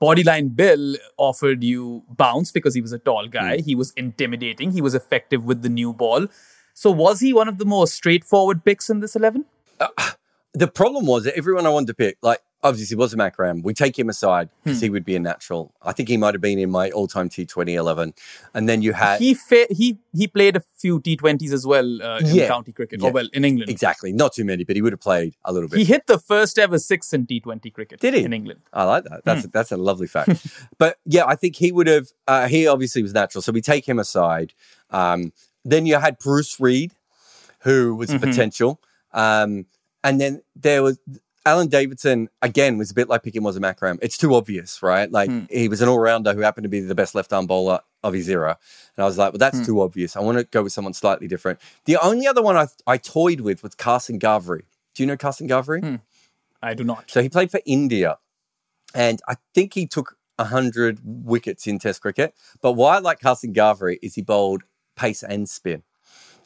[0.01, 3.57] Bodyline Bill offered you bounce because he was a tall guy.
[3.57, 3.63] Hmm.
[3.63, 4.71] He was intimidating.
[4.71, 6.27] He was effective with the new ball.
[6.73, 9.45] So was he one of the more straightforward picks in this 11?
[9.79, 9.87] Uh,
[10.53, 13.61] the problem was that everyone I wanted to pick, like obviously he Wasim Akram.
[13.61, 14.69] We take him aside Hmm.
[14.71, 15.73] because he would be a natural.
[15.81, 18.13] I think he might have been in my all-time T20 11.
[18.53, 22.19] And then you had he fa- he he played a few T20s as well uh,
[22.19, 22.47] in Yeah.
[22.47, 23.07] county cricket, Yeah.
[23.09, 23.69] or well in England.
[23.69, 25.79] exactly not too many, but he would have played a little bit.
[25.79, 27.99] He hit the first ever six in T20 cricket.
[27.99, 28.23] Did he?
[28.23, 28.61] in England?
[28.73, 29.23] I like that.
[29.25, 29.49] That's Hmm.
[29.53, 30.29] that's a lovely fact.
[30.77, 32.07] but yeah, I think he would have.
[32.27, 34.53] Uh, he obviously was natural, so we take him aside.
[34.89, 35.31] Um,
[35.65, 36.93] then you had Bruce Reid,
[37.61, 38.23] who was Mm-hmm.
[38.23, 38.81] a potential,
[39.13, 39.65] um,
[40.03, 40.97] and then there was
[41.49, 42.29] Alan Davidson.
[42.41, 43.97] Again, was a bit like picking Wasim Akram.
[44.01, 45.11] It's too obvious, right?
[45.11, 45.45] Like Hmm.
[45.49, 48.13] he was an all rounder who happened to be the best left arm bowler of
[48.13, 48.57] his era,
[48.95, 49.57] and I was like, well, Hmm.
[49.57, 50.15] that's too obvious.
[50.15, 51.59] I want to go with someone slightly different.
[51.85, 54.61] The only other one I I toyed with was Karsan Ghavri.
[54.93, 55.79] Do you know Karsan Ghavri?
[55.83, 55.95] Hmm.
[56.61, 57.09] I do not.
[57.09, 58.17] So he played for India,
[58.93, 62.33] and I think he took 100 wickets in Test cricket.
[62.61, 64.63] But why I like Karsan Ghavri is he bowled
[64.95, 65.83] pace and spin.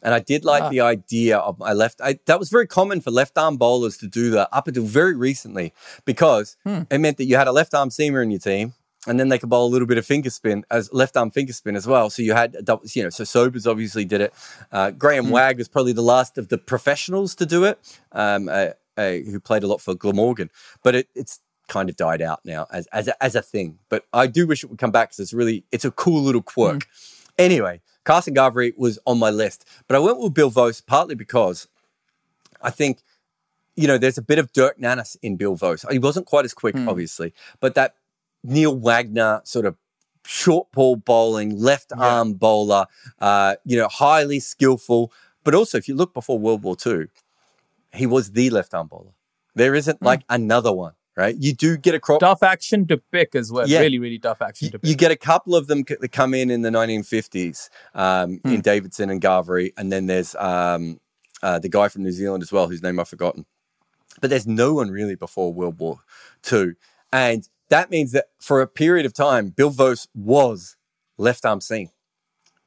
[0.03, 0.69] And I did like Ah.
[0.69, 2.01] the idea of my left.
[2.01, 5.15] I, that was very common for left arm bowlers to do that up until very
[5.15, 5.73] recently
[6.05, 8.73] because it meant that you had a left arm seamer in your team.
[9.07, 11.51] And then they could bowl a little bit of finger spin as left arm finger
[11.51, 12.09] spin as well.
[12.09, 14.33] So you had, a double, you know, so Sobers obviously did it.
[14.71, 17.79] Uh, Graham Wagg was probably the last of the professionals to do it,
[18.13, 20.49] um, uh, uh, who played a lot for Glamorgan.
[20.83, 23.79] But it, it's kind of died out now as as a, as a thing.
[23.89, 26.41] But I do wish it would come back because it's really it's a cool little
[26.41, 26.87] quirk.
[27.37, 31.67] Anyway, Karsan Ghavri was on my list, but I went with Bill Voce partly because
[32.61, 33.01] I think
[33.75, 35.85] you know there's a bit of Dirk Nannes in Bill Voce.
[35.89, 37.95] He wasn't quite as quick, obviously, but that
[38.43, 39.77] Neil Wagner sort of
[40.25, 42.85] short ball bowling, left arm bowler,
[43.19, 45.11] uh, you know, highly skillful.
[45.43, 47.07] But also, if you look before World War II,
[47.93, 49.11] he was the left arm bowler.
[49.55, 51.35] There isn't like another one, right?
[51.37, 52.19] You do get a crop.
[52.19, 53.67] Tough action to pick as well.
[53.67, 53.79] Yeah.
[53.79, 54.89] Really, really tough action to pick.
[54.89, 58.61] You get a couple of them c- that come in in the 1950s um, in
[58.61, 60.99] Davidson and Ghavri, and then there's um,
[61.41, 63.45] uh, the guy from New Zealand as well, whose name I've forgotten.
[64.21, 65.99] But there's no one really before World War
[66.51, 66.73] II,
[67.11, 70.77] and that means that for a period of time, Bill Voce was
[71.17, 71.89] left arm seam,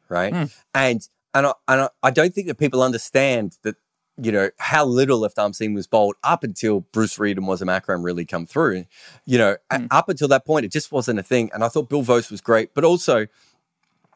[0.09, 0.51] right?
[0.75, 3.77] And and I, and I, I don't think that people understand that
[4.21, 7.71] you know how little left arm seam was bowled up until Bruce Reid and Wasim
[7.71, 8.87] Akram really come through.
[9.25, 9.87] You know, a- hmm.
[9.91, 11.51] up until that point, it just wasn't a thing.
[11.53, 13.27] And I thought Bill Voce was great, but also,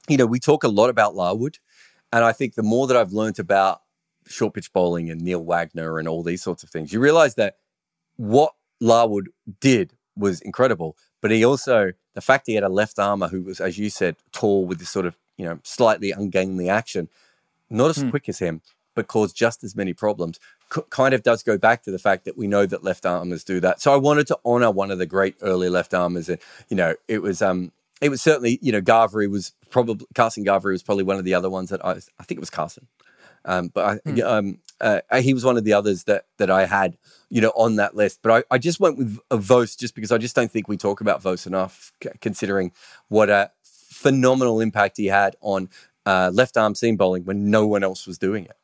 [0.08, 1.58] you know, we talk a lot about Larwood,
[2.12, 3.82] and I think the more that I've learnt about
[4.26, 7.56] short pitch bowling and Neil Wagner and all these sorts of things, you realize that
[8.16, 9.30] what Larwood
[9.60, 10.96] did was incredible.
[11.20, 14.16] But he also, the fact he had a left armer who was, as you said,
[14.32, 17.08] tall with this sort of, you know, slightly ungainly action,
[17.68, 18.10] not as hmm.
[18.10, 18.62] quick as him,
[18.94, 20.38] but cause just as many problems,
[20.72, 23.44] c- kind of does go back to the fact that we know that left armers
[23.44, 23.80] do that.
[23.80, 26.28] So I wanted to honor one of the great early left armers.
[26.28, 26.38] And,
[26.68, 30.72] you know, it was um, it was certainly, you know, Ghavri was probably Karsan Ghavri
[30.72, 32.86] was probably one of the other ones that I I think it was Karsan.
[33.44, 36.98] Um, but I, um, uh, he was one of the others that that I had,
[37.30, 38.20] you know, on that list.
[38.22, 40.76] But I, I just went with uh, Voce just because I just don't think we
[40.76, 42.72] talk about Voce enough, c- considering
[43.08, 45.68] what a phenomenal impact he had on
[46.06, 48.56] uh, left arm seam bowling when no one else was doing it.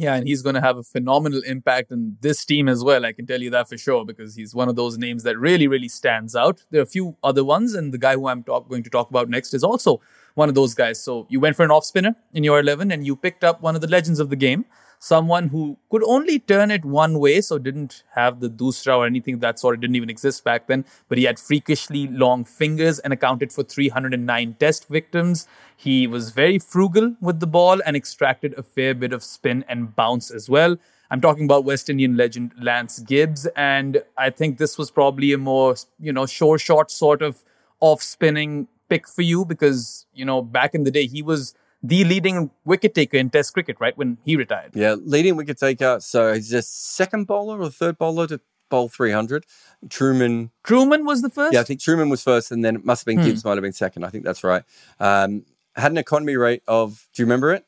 [0.00, 3.04] Yeah, and he's going to have a phenomenal impact on this team as well.
[3.04, 5.66] I can tell you that for sure because he's one of those names that really,
[5.66, 6.62] really stands out.
[6.70, 9.10] There are a few other ones, and the guy who I'm talk- going to talk
[9.10, 10.00] about next is also
[10.36, 11.02] one of those guys.
[11.02, 13.74] So you went for an off spinner in your 11 and you picked up one
[13.74, 14.66] of the legends of the game,
[14.98, 19.34] someone who could only turn it one way, so didn't have the doosra or anything
[19.34, 19.76] of that sort.
[19.76, 23.62] It didn't even exist back then, but he had freakishly long fingers and accounted for
[23.62, 25.46] 309 test victims.
[25.76, 29.94] He was very frugal with the ball and extracted a fair bit of spin and
[29.94, 30.76] bounce as well.
[31.10, 35.38] I'm talking about West Indian legend Lance Gibbs, and I think this was probably a
[35.38, 37.42] more, you know, sure shot sort of
[37.80, 42.04] off spinning pick for you because, you know, back in the day, he was the
[42.04, 43.96] leading wicket taker in Test cricket, right?
[43.96, 44.72] When he retired.
[44.74, 45.98] Yeah, leading wicket taker.
[46.00, 49.44] So he's the second bowler or third bowler to bowl 300.
[49.86, 50.50] Trueman.
[50.64, 51.54] Trueman was the first?
[51.54, 53.62] Yeah, I think Trueman was first, and then it must have been Gibbs, might have
[53.62, 54.04] been second.
[54.04, 54.62] I think that's right.
[54.98, 55.44] Um,
[55.76, 57.64] had an economy rate of, do you remember it?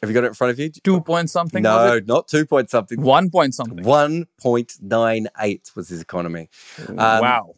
[0.00, 0.68] Have you got it in front of you?
[0.68, 1.62] Two point something?
[1.62, 3.00] No, not two point something.
[3.00, 3.82] One point something.
[3.82, 6.50] 1.98 was his economy.
[6.88, 7.54] Um, wow.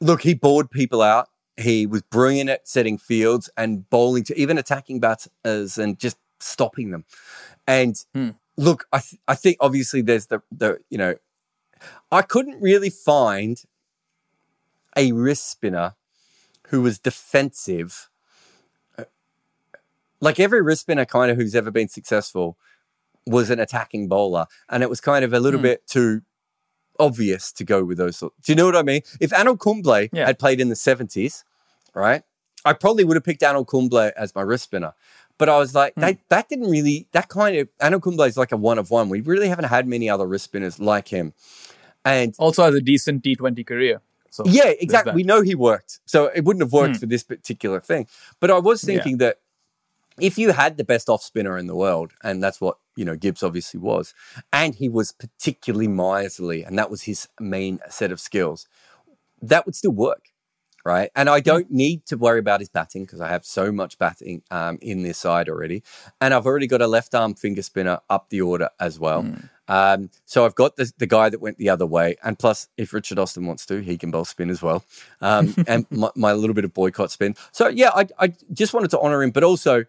[0.00, 1.28] Look, he bored people out.
[1.58, 6.90] He was brilliant at setting fields and bowling to even attacking batters and just stopping
[6.92, 7.04] them.
[7.66, 8.30] And Hmm.
[8.56, 11.16] look, I th- I think obviously there's the the you know,
[12.12, 13.60] I couldn't really find
[14.96, 15.94] a wrist spinner
[16.68, 18.08] who was defensive.
[18.96, 19.04] Uh,
[20.20, 22.56] Like every wrist spinner kind of who's ever been successful
[23.26, 25.64] was an attacking bowler, and it was kind of a little Hmm.
[25.70, 26.22] bit too
[27.00, 28.16] obvious to go with those.
[28.16, 28.32] Sort.
[28.42, 29.02] Do you know what I mean?
[29.20, 30.26] If Anil Kumble Yeah.
[30.26, 31.44] had played in the seventies,
[31.98, 32.22] right,
[32.64, 34.92] I probably would have picked Anil Kumble as my wrist spinner.
[35.38, 36.00] But I was like, Hmm.
[36.00, 39.08] that, that didn't really, that kind of, Anil Kumble is like a one of one.
[39.08, 41.32] We really haven't had many other wrist spinners like him.
[42.04, 44.00] And Also has a decent T20 career.
[44.30, 45.14] So yeah, exactly.
[45.14, 46.00] We know he worked.
[46.06, 47.00] So it wouldn't have worked Hmm.
[47.00, 48.06] for this particular thing.
[48.40, 48.94] But I was Yeah.
[48.94, 49.38] thinking that
[50.20, 53.14] if you had the best off spinner in the world, and that's what, you know,
[53.14, 54.14] Gibbs obviously was,
[54.52, 58.66] and he was particularly miserly, and that was his main set of skills,
[59.40, 60.24] that would still work.
[60.88, 61.10] Right.
[61.14, 64.42] And I don't need to worry about his batting because I have so much batting
[64.50, 65.82] um, in this side already.
[66.18, 69.20] And I've already got a left arm finger spinner up the order as well.
[69.68, 72.16] Um, so I've got the, the guy that went the other way.
[72.24, 74.82] And plus, if Richard Austin wants to, he can bowl spin as well.
[75.20, 77.36] Um, and my, my little bit of Boycott spin.
[77.52, 79.30] So yeah, I, I just wanted to honor him.
[79.30, 79.84] But also,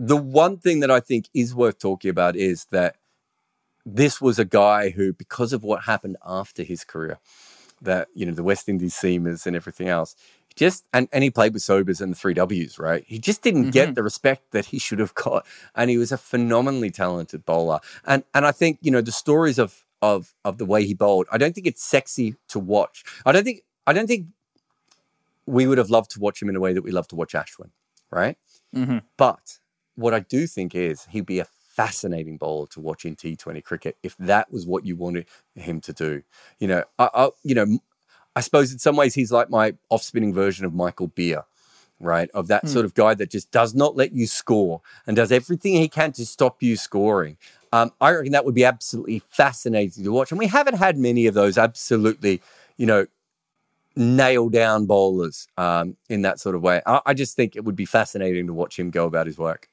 [0.00, 2.96] the one thing that I think is worth talking about is that
[3.84, 7.18] this was a guy who, because of what happened after his career,
[7.82, 10.16] that you know the West Indies seamers and everything else,
[10.56, 13.04] just and, and he played with Sobers and the three Ws, right?
[13.06, 16.18] He just didn't get the respect that he should have got, and he was a
[16.18, 17.80] phenomenally talented bowler.
[18.04, 21.26] And and I think you know the stories of of of the way he bowled.
[21.30, 23.04] I don't think it's sexy to watch.
[23.24, 24.26] I don't think I don't think
[25.46, 27.32] we would have loved to watch him in a way that we love to watch
[27.32, 27.70] Ashwin,
[28.10, 28.36] right?
[28.74, 28.98] Mm-hmm.
[29.16, 29.58] But
[29.94, 31.46] what I do think is he'd be a
[31.78, 35.92] fascinating bowler to watch in T20 cricket if that was what you wanted him to
[35.92, 36.24] do.
[36.58, 37.78] You know, I, I you know,
[38.34, 41.44] I suppose in some ways he's like my off-spinning version of Michael Beer,
[42.00, 42.28] right?
[42.34, 45.74] Of that sort of guy that just does not let you score and does everything
[45.74, 47.36] he can to stop you scoring.
[47.72, 51.26] Um, I reckon that would be absolutely fascinating to watch, and we haven't had many
[51.26, 52.42] of those absolutely,
[52.76, 53.06] you know,
[53.94, 56.82] nail down bowlers um, in that sort of way.
[56.86, 59.68] I, I just think it would be fascinating to watch him go about his work.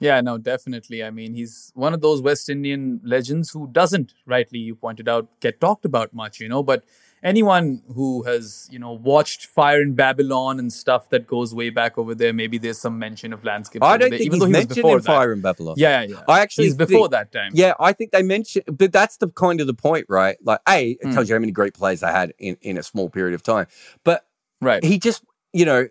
[0.00, 1.04] Yeah, no, definitely.
[1.04, 5.28] I mean, he's one of those West Indian legends who doesn't, rightly you pointed out,
[5.40, 6.62] get talked about much, you know.
[6.62, 6.84] But
[7.22, 11.98] anyone who has, you know, watched Fire in Babylon and stuff that goes way back
[11.98, 13.84] over there, maybe there's some mention of Lance Gibbs.
[13.84, 15.06] I don't there, think even he's though he was mentioned before in that.
[15.06, 15.74] Fire in Babylon.
[15.76, 16.22] Yeah, yeah.
[16.26, 17.52] I actually he's before think- that time.
[17.54, 20.38] Yeah, I think they mentioned, but that's the kind of the point, right?
[20.42, 21.10] Like, a it Hmm.
[21.12, 23.66] tells you how many great players they had in in a small period of time,
[24.02, 24.26] but
[24.62, 24.82] right.
[24.82, 25.22] he just,
[25.52, 25.88] you know,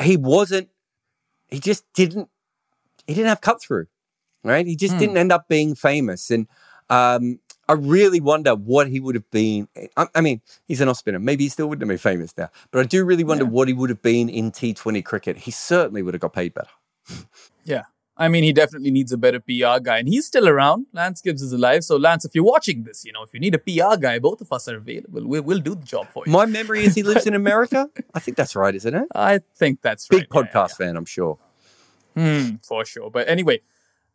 [0.00, 0.68] he wasn't,
[1.48, 2.28] he just didn't,
[3.06, 3.86] he didn't have cut through,
[4.42, 4.66] right?
[4.66, 5.00] He just Hmm.
[5.00, 6.46] didn't end up being famous, and
[6.90, 7.38] um,
[7.68, 9.68] I really wonder what he would have been.
[9.96, 11.18] I, I mean, he's an off spinner.
[11.18, 13.50] Maybe he still wouldn't have been famous now, but I do really wonder Yeah.
[13.50, 15.36] what he would have been in T Twenty cricket.
[15.38, 16.68] He certainly would have got paid better.
[17.64, 17.82] Yeah.
[18.16, 20.86] I mean, he definitely needs a better PR guy, and he's still around.
[20.92, 21.82] Lance Gibbs is alive.
[21.82, 24.40] So, Lance, if you're watching this, you know, if you need a PR guy, both
[24.40, 25.26] of us are available.
[25.26, 26.30] We'll, we'll do the job for you.
[26.30, 27.90] My memory is he lives in America.
[28.14, 29.08] I think that's right, isn't it?
[29.16, 30.44] I think that's Big right.
[30.44, 31.38] Yeah, podcast fan, I'm sure.
[32.14, 33.10] Hmm, for sure.
[33.10, 33.60] But anyway,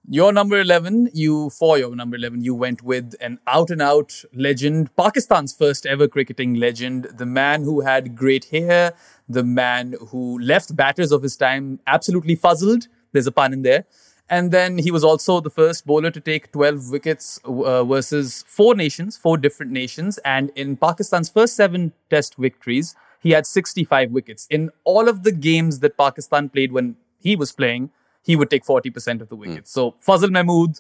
[0.08, 4.24] Your number 11, you, for your number 11, you went with an out and out
[4.34, 8.94] legend, Pakistan's first ever cricketing legend, the man who had great hair,
[9.28, 12.88] the man who left batters of his time absolutely fuzzled.
[13.12, 13.86] There's a pun in there.
[14.30, 18.76] And then he was also the first bowler to take 12 wickets uh, versus four
[18.76, 20.18] nations, four different nations.
[20.20, 24.48] And in Pakistan's first seven test victories, he had 65 wickets.
[24.50, 27.92] In all of the games that Pakistan played when he was playing,
[28.24, 29.72] he would take 40% of the wickets.
[29.72, 29.74] Mm.
[29.74, 30.80] So Fazal Mahmood,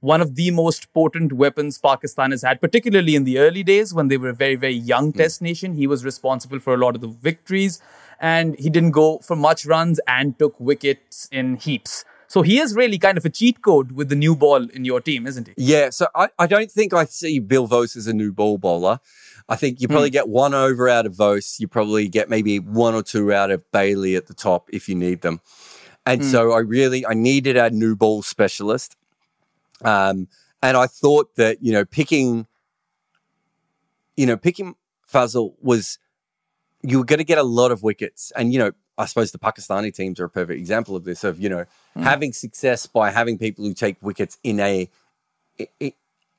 [0.00, 4.08] one of the most potent weapons Pakistan has had, particularly in the early days when
[4.08, 5.16] they were a very, very young mm.
[5.16, 5.74] test nation.
[5.74, 7.80] He was responsible for a lot of the victories
[8.20, 12.04] and he didn't go for much runs and took wickets in heaps.
[12.28, 15.00] So he is really kind of a cheat code with the new ball in your
[15.00, 15.54] team, isn't he?
[15.56, 15.90] Yeah.
[15.90, 19.00] So I, I don't think I see Bill Voce as a new ball bowler.
[19.48, 20.12] I think you probably mm.
[20.12, 21.58] get one over out of Voce.
[21.58, 24.94] You probably get maybe one or two out of Bailey at the top if you
[24.94, 25.40] need them.
[26.06, 26.30] And mm.
[26.30, 28.96] so I really I needed a new ball specialist.
[29.84, 30.28] Um,
[30.62, 32.46] and I thought that you know picking,
[34.16, 34.74] you know picking
[35.10, 35.98] Fazal was
[36.82, 39.38] you were going to get a lot of wickets, and you know I suppose the
[39.38, 41.64] Pakistani teams are a perfect example of this of you know
[41.96, 42.02] mm.
[42.02, 44.88] having success by having people who take wickets in a,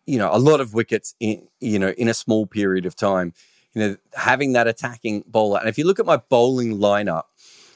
[0.06, 3.34] you know a lot of wickets in you know in a small period of time
[3.74, 7.24] you know having that attacking bowler and if you look at my bowling lineup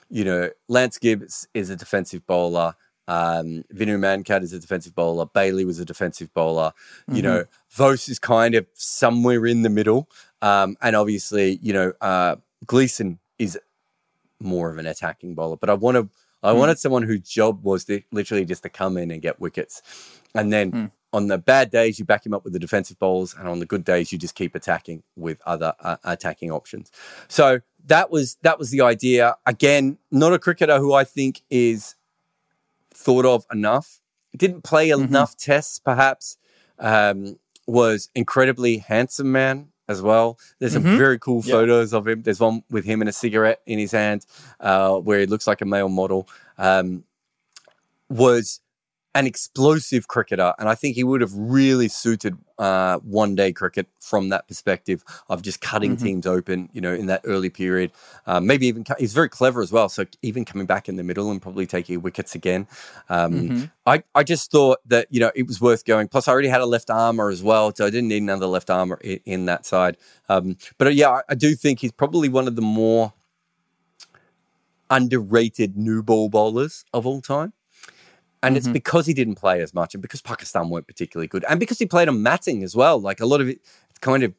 [0.09, 2.75] you know Lance Gibbs is a defensive bowler
[3.07, 5.25] um, Vinu Mankad is a defensive bowler.
[5.25, 6.73] Bailey was a defensive bowler.
[7.01, 7.15] Mm-hmm.
[7.15, 10.09] You know, Voce is kind of somewhere in the middle.
[10.41, 13.59] Um, and obviously, you know, uh, Gleeson is
[14.39, 15.57] more of an attacking bowler.
[15.57, 16.09] But I want to,
[16.41, 16.57] I mm.
[16.57, 19.81] wanted someone whose job was to, literally just to come in and get wickets,
[20.33, 20.71] and then.
[20.71, 20.91] Mm.
[21.13, 23.65] On the bad days, you back him up with the defensive bowls, and on the
[23.65, 26.91] good days, you just keep attacking with other uh, attacking options.
[27.29, 29.35] So that was that was the idea.
[29.45, 31.95] Again, not a cricketer who I think is
[32.93, 34.01] thought of enough.
[34.35, 35.03] Didn't play mm-hmm.
[35.03, 36.37] enough tests, perhaps.
[36.77, 40.37] Um, was incredibly handsome man as well.
[40.59, 40.97] There's some mm-hmm.
[40.97, 41.99] very cool photos yep.
[41.99, 42.21] of him.
[42.21, 44.25] There's one with him and a cigarette in his hand,
[44.59, 46.27] uh, where he looks like a male model.
[46.57, 47.03] Um,
[48.09, 48.61] was
[49.15, 53.87] an explosive cricketer, and I think he would have really suited uh, one day cricket
[53.97, 56.05] from that perspective of just cutting mm-hmm.
[56.05, 57.91] teams open, you know, in that early period.
[58.27, 61.31] Um, maybe even he's very clever as well, so even coming back in the middle
[61.31, 62.67] and probably taking wickets again.
[63.07, 63.63] Um, mm-hmm.
[63.85, 66.09] I I just thought that you know it was worth going.
[66.09, 68.69] Plus, I already had a left armer as well, so I didn't need another left
[68.69, 69.95] armer in, in that side.
[70.27, 73.13] Um, but uh, yeah, I, I do think he's probably one of the more
[74.89, 77.53] underrated new ball bowlers of all time.
[78.45, 78.57] And mm-hmm.
[78.57, 81.79] it's because he didn't play as much and because Pakistan weren't particularly good and because
[81.79, 82.99] he played on matting as well.
[82.99, 83.59] Like a lot of it,
[84.01, 84.33] kind of,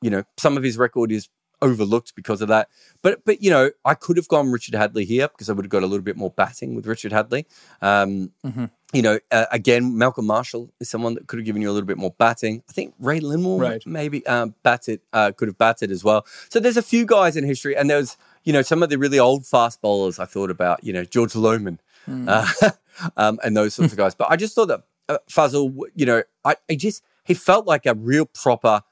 [0.00, 1.28] you know, some of his record is
[1.60, 2.68] overlooked because of that.
[3.02, 5.70] But, but you know, I could have gone Richard Hadlee here because I would have
[5.70, 7.46] got a little bit more batting with Richard Hadlee.
[7.82, 8.66] Um, mm-hmm.
[8.92, 11.86] You know, uh, again, Malcolm Marshall is someone that could have given you a little
[11.86, 12.62] bit more batting.
[12.70, 13.82] I think Ray Lindwall right.
[13.84, 16.24] maybe um, batted, uh, could have batted as well.
[16.48, 18.96] So there's a few guys in history, and there was, you know, some of the
[18.96, 21.80] really old fast bowlers I thought about, you know, George Lohmann.
[22.08, 22.28] Mm.
[22.28, 22.70] Uh,
[23.16, 24.14] um, and those sorts of guys.
[24.14, 27.86] But I just thought that uh, Fazal, you know, I, I just he felt like
[27.86, 28.82] a real proper,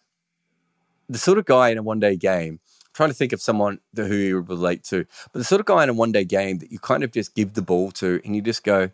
[1.08, 2.60] the sort of guy in a one day game.
[2.62, 5.82] I'm trying to think of someone who you relate to, but the sort of guy
[5.82, 8.34] in a one day game that you kind of just give the ball to and
[8.36, 8.90] you just go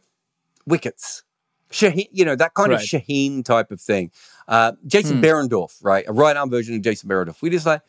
[0.67, 1.23] wickets.
[1.71, 2.83] Shaheen, you know, that kind right.
[2.83, 4.11] of Shaheen type of thing.
[4.47, 5.25] Uh, Jason hmm.
[5.25, 6.05] Behrendorff, right?
[6.07, 7.41] A right arm version of Jason Behrendorff.
[7.41, 7.81] We just like,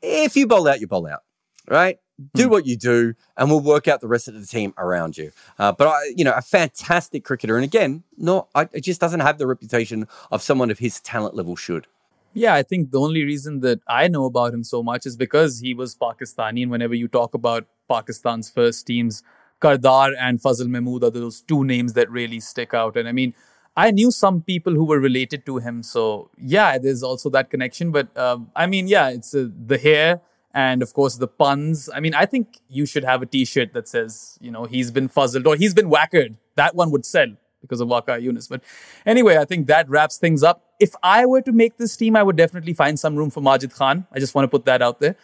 [0.00, 1.20] if you bowl out, you bowl out,
[1.68, 1.98] right?
[2.34, 2.50] Do hmm.
[2.50, 5.30] what you do, and we'll work out the rest of the team around you.
[5.58, 9.20] Uh, but I, you know, a fantastic cricketer, and again, not I, it just doesn't
[9.20, 11.86] have the reputation of someone of his talent level should.
[12.34, 15.60] Yeah, I think the only reason that I know about him so much is because
[15.60, 19.22] he was Pakistani, and whenever you talk about Pakistan's first teams,
[19.60, 22.96] Kardar and Fazal Mahmood are those two names that really stick out.
[22.96, 23.34] And I mean,
[23.76, 27.92] I knew some people who were related to him, so yeah, there's also that connection.
[27.92, 30.20] But um, I mean, yeah, it's uh, the hair
[30.54, 31.88] and of course the puns.
[31.94, 35.08] I mean, I think you should have a T-shirt that says, you know, he's been
[35.08, 36.36] fuzzled or he's been whackered.
[36.56, 37.28] That one would sell
[37.60, 38.48] because of Waqar Younis.
[38.48, 38.62] But
[39.04, 40.64] anyway, I think that wraps things up.
[40.80, 43.74] If I were to make this team, I would definitely find some room for Majid
[43.74, 44.06] Khan.
[44.12, 45.16] I just want to put that out there.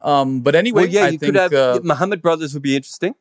[0.00, 2.76] Um, but anyway, well, yeah, I you think, could have uh, Mohammed brothers would be
[2.76, 3.14] interesting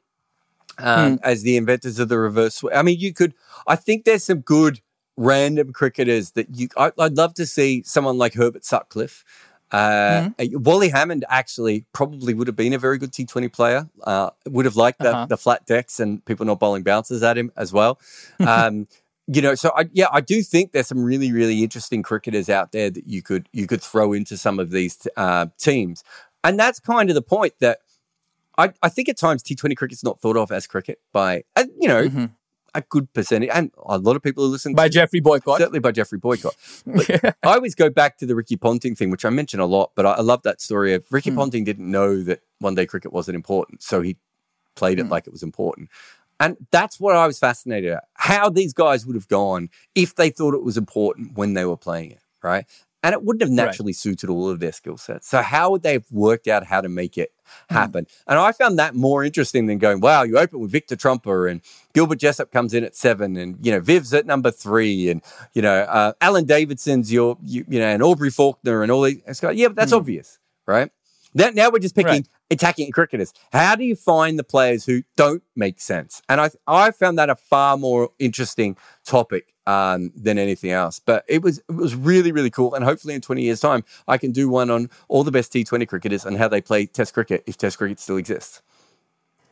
[0.79, 1.23] um, hmm.
[1.23, 2.63] as the inventors of the reverse.
[2.73, 3.33] I mean, you could.
[3.67, 4.81] I think there's some good
[5.17, 6.69] random cricketers that you.
[6.77, 9.23] I, would love to see someone like Herbert Sutcliffe.
[9.71, 10.63] Uh, mm-hmm.
[10.63, 13.89] Wally Hammond actually probably would have been a very good T20 player.
[14.03, 15.25] Uh, would have liked the, uh-huh.
[15.27, 17.99] the flat decks and people not bowling bounces at him as well.
[18.39, 18.87] Um,
[19.27, 22.73] you know, so I, yeah, I do think there's some really, really interesting cricketers out
[22.73, 26.03] there that you could you could throw into some of these uh, teams,
[26.43, 27.79] and that's kind of the point that
[28.57, 31.87] I, I think at times T20 cricket's not thought of as cricket by, uh, you
[31.87, 32.25] know, mm-hmm.
[32.73, 35.57] A good percentage, and a lot of people who listen By Geoffrey Boycott.
[35.57, 36.55] certainly by Geoffrey Boycott.
[36.87, 40.05] I always go back to the Ricky Ponting thing, which I mention a lot, but
[40.05, 41.35] I, I love that story of Ricky hmm.
[41.35, 44.15] Ponting didn't know that one day cricket wasn't important, so he
[44.75, 45.11] played it hmm.
[45.11, 45.89] like it was important.
[46.39, 50.31] And that's what I was fascinated at how these guys would have gone if they
[50.31, 52.65] thought it was important when they were playing it, right?
[53.03, 53.65] And it wouldn't have Right.
[53.65, 55.27] naturally suited all of their skill sets.
[55.27, 57.31] So, how would they have worked out how to make it
[57.69, 58.05] happen?
[58.27, 61.61] And I found that more interesting than going, wow, you open with Victor Trumper and
[61.93, 65.21] Gilbert Jessop comes in at seven and, you know, Viv's at number three and,
[65.53, 69.21] you know, uh, Alan Davidson's your, you, you know, and Aubrey Faulkner and all these.
[69.25, 70.37] It's like, yeah, but that's obvious,
[70.67, 70.91] right?
[71.33, 72.27] That, now we're just picking Right.
[72.51, 73.33] attacking cricketers.
[73.53, 76.21] How do you find the players who don't make sense?
[76.29, 78.75] And I I found that a far more interesting
[79.05, 80.99] topic um, than anything else.
[80.99, 82.73] But it was it was really really cool.
[82.73, 85.63] And hopefully in twenty years' time, I can do one on all the best T
[85.63, 88.61] Twenty cricketers and how they play Test cricket if Test cricket still exists,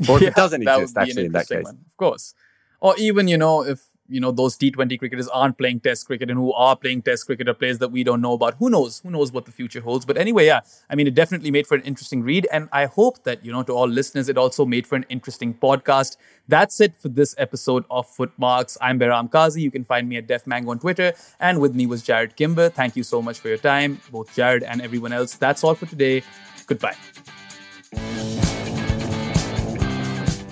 [0.07, 0.97] or if Yeah, it doesn't exist.
[0.97, 2.33] Actually, in that case, one, of course.
[2.81, 6.37] Or even, you know, if you know those T20 cricketers aren't playing Test cricket and
[6.37, 8.55] who are playing Test cricket are players that we don't know about.
[8.55, 8.99] Who knows?
[8.99, 10.05] Who knows what the future holds?
[10.05, 13.23] But anyway, yeah, I mean, it definitely made for an interesting read, and I hope
[13.23, 16.17] that you know to all listeners, it also made for an interesting podcast.
[16.47, 18.77] That's it for this episode of Footmarks.
[18.81, 19.61] I'm Behram Kazi.
[19.61, 22.69] You can find me at Def Mango on Twitter, and with me was Jarrod Kimber.
[22.69, 25.35] Thank you so much for your time, both Jarrod and everyone else.
[25.35, 26.23] That's all for today.
[26.65, 26.95] Goodbye.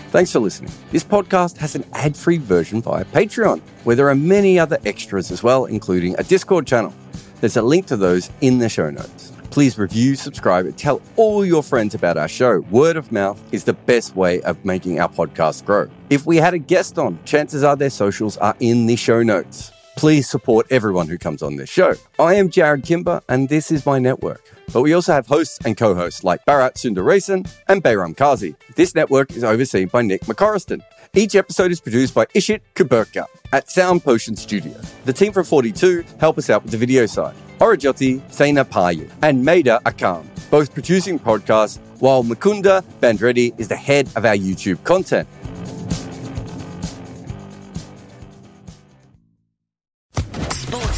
[0.09, 0.71] Thanks for listening.
[0.91, 5.31] This podcast has an ad free version via Patreon, where there are many other extras
[5.31, 6.93] as well, including a Discord channel.
[7.41, 9.33] There's a link to those in the show notes.
[9.51, 12.59] Please review, subscribe, and tell all your friends about our show.
[12.71, 15.89] Word of mouth is the best way of making our podcast grow.
[16.09, 19.71] If we had a guest on, chances are their socials are in the show notes.
[19.97, 21.95] Please support everyone who comes on this show.
[22.19, 24.43] I am Jarrod Kimber, and this is my network.
[24.71, 28.55] But we also have hosts and co hosts like Bharat Sundaresan and Behram Kazi.
[28.75, 30.83] This network is overseen by Nick McCorriston.
[31.15, 34.79] Each episode is produced by Ishit Kuberkar at Sound Potion Studio.
[35.05, 37.33] The team from 42 help us out with the video side.
[37.57, 44.07] Aurojyoti, Sena Payu, and Maida Akam, both producing podcasts, while Mukunda Bandreddi is the head
[44.15, 45.27] of our YouTube content.